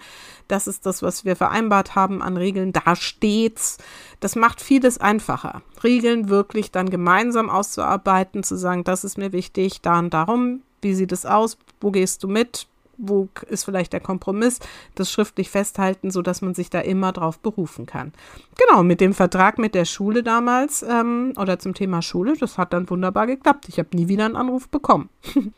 Das 0.46 0.66
ist 0.68 0.86
das, 0.86 1.02
was 1.02 1.24
wir 1.24 1.34
vereinbart 1.34 1.96
haben 1.96 2.22
an 2.22 2.36
Regeln. 2.36 2.72
Da 2.72 2.94
steht's. 2.94 3.78
Das 4.20 4.36
macht 4.36 4.60
vieles 4.60 4.98
einfacher. 4.98 5.62
Regeln 5.82 6.28
wirklich 6.28 6.70
dann 6.70 6.90
gemeinsam 6.90 7.50
auszuarbeiten, 7.50 8.44
zu 8.44 8.56
sagen, 8.56 8.84
das 8.84 9.02
ist 9.02 9.18
mir 9.18 9.32
wichtig, 9.32 9.80
da 9.82 9.98
und 9.98 10.14
darum. 10.14 10.62
Wie 10.80 10.94
sieht 10.94 11.12
es 11.12 11.26
aus? 11.26 11.58
Wo 11.80 11.90
gehst 11.90 12.22
du 12.22 12.28
mit? 12.28 12.66
Wo 13.02 13.28
ist 13.48 13.64
vielleicht 13.64 13.92
der 13.92 14.00
Kompromiss, 14.00 14.60
das 14.94 15.10
schriftlich 15.10 15.50
festhalten, 15.50 16.10
so 16.10 16.22
dass 16.22 16.40
man 16.40 16.54
sich 16.54 16.70
da 16.70 16.80
immer 16.80 17.12
drauf 17.12 17.38
berufen 17.38 17.84
kann. 17.86 18.12
Genau, 18.56 18.82
mit 18.82 19.00
dem 19.00 19.12
Vertrag 19.12 19.58
mit 19.58 19.74
der 19.74 19.84
Schule 19.84 20.22
damals 20.22 20.82
ähm, 20.82 21.32
oder 21.36 21.58
zum 21.58 21.74
Thema 21.74 22.00
Schule, 22.00 22.34
das 22.38 22.58
hat 22.58 22.72
dann 22.72 22.88
wunderbar 22.88 23.26
geklappt. 23.26 23.68
Ich 23.68 23.78
habe 23.78 23.88
nie 23.94 24.08
wieder 24.08 24.24
einen 24.24 24.36
Anruf 24.36 24.68
bekommen. 24.68 25.10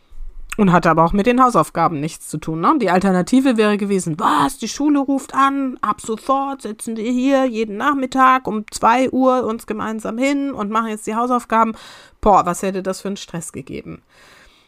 Und 0.57 0.71
hatte 0.71 0.89
aber 0.89 1.05
auch 1.05 1.13
mit 1.13 1.27
den 1.27 1.43
Hausaufgaben 1.43 1.99
nichts 1.99 2.29
zu 2.29 2.39
tun. 2.39 2.61
Ne? 2.61 2.77
Die 2.81 2.91
Alternative 2.91 3.57
wäre 3.57 3.77
gewesen, 3.77 4.15
was, 4.21 4.57
die 4.57 4.69
Schule 4.69 5.01
ruft 5.01 5.35
an, 5.35 5.79
ab 5.81 6.01
sofort 6.01 6.63
sitzen 6.63 6.97
wir 6.97 7.11
hier 7.11 7.45
jeden 7.45 7.77
Nachmittag 7.77 8.47
um 8.47 8.65
zwei 8.71 9.11
Uhr 9.11 9.45
uns 9.45 9.67
gemeinsam 9.67 10.17
hin 10.17 10.53
und 10.53 10.71
machen 10.71 10.91
jetzt 10.91 11.09
die 11.09 11.17
Hausaufgaben. 11.17 11.75
Boah, 12.21 12.47
was 12.47 12.63
hätte 12.63 12.85
das 12.85 13.01
für 13.01 13.09
einen 13.09 13.17
Stress 13.17 13.51
gegeben? 13.51 14.03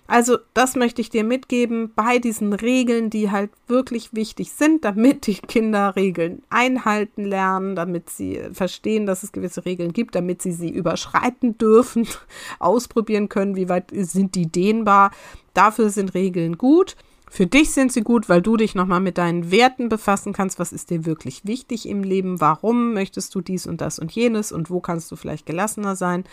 Also 0.07 0.39
das 0.55 0.77
möchte 0.77 1.01
ich 1.01 1.11
dir 1.11 1.25
mitgeben 1.25 1.93
bei 1.95 2.19
diesen 2.19 2.53
Regeln, 2.53 3.11
die 3.11 3.31
halt 3.31 3.51
wirklich 3.67 4.15
wichtig 4.15 4.53
sind, 4.53 4.85
damit 4.85 5.27
die 5.27 5.35
Kinder 5.35 5.97
Regeln 5.97 6.43
einhalten 6.49 7.25
lernen, 7.25 7.75
damit 7.75 8.11
sie 8.11 8.41
verstehen, 8.53 9.07
dass 9.07 9.23
es 9.23 9.33
gewisse 9.33 9.65
Regeln 9.65 9.93
gibt, 9.93 10.15
damit 10.15 10.43
sie 10.43 10.53
sie 10.53 10.71
überschreiten 10.71 11.59
dürfen, 11.59 12.07
ausprobieren 12.59 13.29
können, 13.29 13.57
wie 13.57 13.69
weit 13.69 13.91
sind 13.93 14.35
die 14.35 14.47
dehnbar. 14.47 15.11
Dafür 15.55 15.91
sind 15.91 16.15
Regeln 16.15 16.57
gut. 16.59 16.97
Für 17.29 17.47
dich 17.47 17.73
sind 17.73 17.93
sie 17.93 18.03
gut, 18.03 18.29
weil 18.29 18.41
du 18.41 18.57
dich 18.57 18.75
nochmal 18.75 19.01
mit 19.01 19.19
deinen 19.19 19.51
Werten 19.51 19.89
befassen 19.89 20.33
kannst. 20.33 20.61
Was 20.61 20.73
ist 20.73 20.91
dir 20.91 21.05
wirklich 21.05 21.45
wichtig 21.45 21.89
im 21.89 22.05
Leben? 22.05 22.41
Warum 22.41 22.95
möchtest 22.95 23.35
du 23.35 23.41
dies 23.41 23.67
und 23.67 23.81
das 23.81 23.99
und 23.99 24.13
jenes? 24.13 24.53
Und 24.53 24.71
wo 24.71 24.81
kannst 24.81 25.11
du 25.11 25.17
vielleicht 25.17 25.45
gelassener 25.45 25.97
sein? 25.97 26.25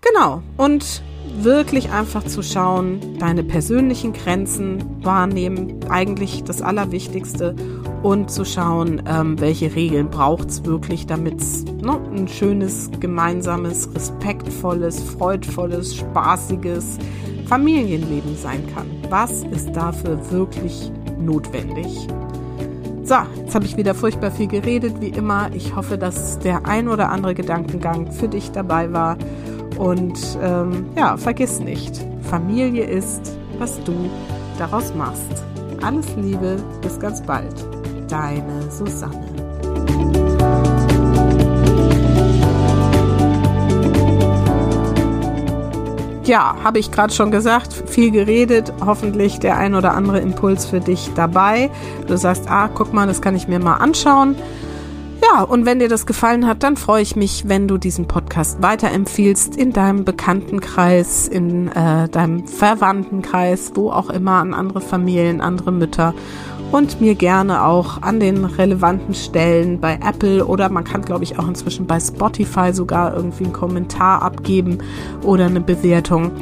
Genau. 0.00 0.42
Und 0.56 1.02
wirklich 1.40 1.90
einfach 1.90 2.24
zu 2.24 2.42
schauen, 2.42 3.18
deine 3.18 3.44
persönlichen 3.44 4.12
Grenzen 4.12 5.04
wahrnehmen, 5.04 5.80
eigentlich 5.88 6.44
das 6.44 6.62
Allerwichtigste. 6.62 7.54
Und 8.02 8.30
zu 8.30 8.44
schauen, 8.44 9.02
ähm, 9.08 9.40
welche 9.40 9.74
Regeln 9.74 10.08
braucht 10.08 10.50
es 10.50 10.64
wirklich, 10.64 11.06
damit 11.06 11.40
es 11.40 11.64
ne, 11.64 11.98
ein 12.14 12.28
schönes, 12.28 12.90
gemeinsames, 13.00 13.92
respektvolles, 13.92 15.00
freudvolles, 15.02 15.96
spaßiges 15.96 16.98
Familienleben 17.46 18.36
sein 18.36 18.62
kann. 18.72 18.86
Was 19.10 19.42
ist 19.42 19.72
dafür 19.72 20.30
wirklich 20.30 20.92
notwendig? 21.18 22.06
So, 23.02 23.16
jetzt 23.38 23.54
habe 23.54 23.64
ich 23.64 23.76
wieder 23.76 23.94
furchtbar 23.94 24.30
viel 24.30 24.48
geredet, 24.48 25.00
wie 25.00 25.08
immer. 25.08 25.50
Ich 25.54 25.74
hoffe, 25.74 25.98
dass 25.98 26.38
der 26.38 26.66
ein 26.66 26.88
oder 26.88 27.10
andere 27.10 27.34
Gedankengang 27.34 28.12
für 28.12 28.28
dich 28.28 28.52
dabei 28.52 28.92
war. 28.92 29.16
Und 29.76 30.18
ähm, 30.42 30.86
ja, 30.96 31.16
vergiss 31.16 31.60
nicht, 31.60 32.04
Familie 32.22 32.84
ist, 32.84 33.36
was 33.58 33.82
du 33.84 33.92
daraus 34.58 34.94
machst. 34.94 35.44
Alles 35.82 36.06
Liebe, 36.16 36.56
bis 36.82 36.98
ganz 36.98 37.22
bald. 37.22 37.54
Deine 38.08 38.70
Susanne. 38.70 39.28
ja, 46.28 46.56
habe 46.62 46.78
ich 46.78 46.92
gerade 46.92 47.12
schon 47.12 47.30
gesagt, 47.30 47.72
viel 47.72 48.10
geredet, 48.10 48.72
hoffentlich 48.84 49.40
der 49.40 49.56
ein 49.56 49.74
oder 49.74 49.94
andere 49.94 50.20
Impuls 50.20 50.66
für 50.66 50.80
dich 50.80 51.10
dabei. 51.14 51.70
Du 52.06 52.16
sagst, 52.16 52.44
ah, 52.48 52.68
guck 52.72 52.92
mal, 52.92 53.06
das 53.06 53.22
kann 53.22 53.34
ich 53.34 53.48
mir 53.48 53.58
mal 53.58 53.76
anschauen. 53.76 54.36
Ja, 55.30 55.42
und 55.42 55.66
wenn 55.66 55.78
dir 55.78 55.88
das 55.88 56.06
gefallen 56.06 56.46
hat, 56.46 56.62
dann 56.62 56.76
freue 56.76 57.02
ich 57.02 57.16
mich, 57.16 57.48
wenn 57.48 57.68
du 57.68 57.76
diesen 57.76 58.06
Podcast 58.06 58.62
weiterempfiehlst 58.62 59.56
in 59.56 59.72
deinem 59.72 60.04
Bekanntenkreis, 60.04 61.28
in 61.28 61.68
äh, 61.68 62.08
deinem 62.08 62.46
Verwandtenkreis, 62.46 63.72
wo 63.74 63.90
auch 63.90 64.10
immer, 64.10 64.34
an 64.34 64.54
andere 64.54 64.80
Familien, 64.80 65.40
andere 65.40 65.72
Mütter. 65.72 66.14
Und 66.70 67.00
mir 67.00 67.14
gerne 67.14 67.64
auch 67.64 68.02
an 68.02 68.20
den 68.20 68.44
relevanten 68.44 69.14
Stellen 69.14 69.80
bei 69.80 69.94
Apple 69.94 70.44
oder 70.44 70.68
man 70.68 70.84
kann, 70.84 71.00
glaube 71.00 71.24
ich, 71.24 71.38
auch 71.38 71.48
inzwischen 71.48 71.86
bei 71.86 71.98
Spotify 71.98 72.74
sogar 72.74 73.14
irgendwie 73.16 73.44
einen 73.44 73.54
Kommentar 73.54 74.20
abgeben 74.20 74.78
oder 75.22 75.46
eine 75.46 75.62
Bewertung 75.62 76.32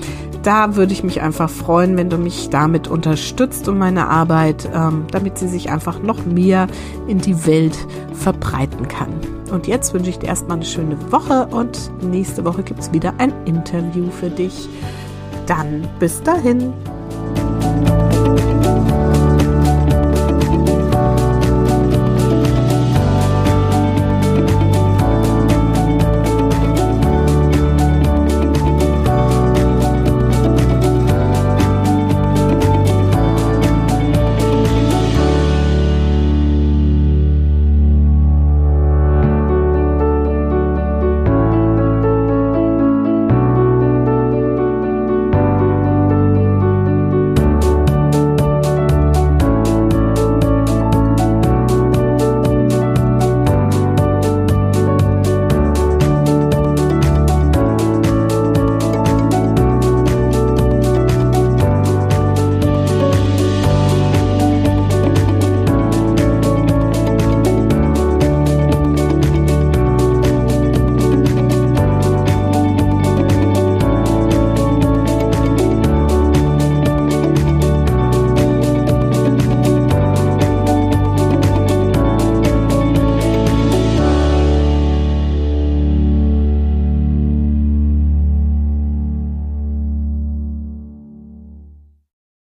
da 0.46 0.76
würde 0.76 0.92
ich 0.92 1.02
mich 1.02 1.22
einfach 1.22 1.50
freuen, 1.50 1.96
wenn 1.96 2.08
du 2.08 2.18
mich 2.18 2.50
damit 2.50 2.86
unterstützt 2.86 3.68
und 3.68 3.78
meine 3.78 4.06
Arbeit, 4.06 4.68
ähm, 4.72 5.06
damit 5.10 5.38
sie 5.38 5.48
sich 5.48 5.70
einfach 5.70 6.00
noch 6.00 6.24
mehr 6.24 6.68
in 7.08 7.18
die 7.18 7.46
Welt 7.46 7.76
verbreiten 8.14 8.86
kann. 8.86 9.12
Und 9.50 9.66
jetzt 9.66 9.92
wünsche 9.92 10.10
ich 10.10 10.20
dir 10.20 10.28
erstmal 10.28 10.58
eine 10.58 10.64
schöne 10.64 10.96
Woche 11.10 11.46
und 11.46 11.90
nächste 12.00 12.44
Woche 12.44 12.62
gibt 12.62 12.78
es 12.78 12.92
wieder 12.92 13.14
ein 13.18 13.32
Interview 13.44 14.08
für 14.10 14.30
dich. 14.30 14.68
Dann 15.46 15.88
bis 15.98 16.22
dahin. 16.22 16.72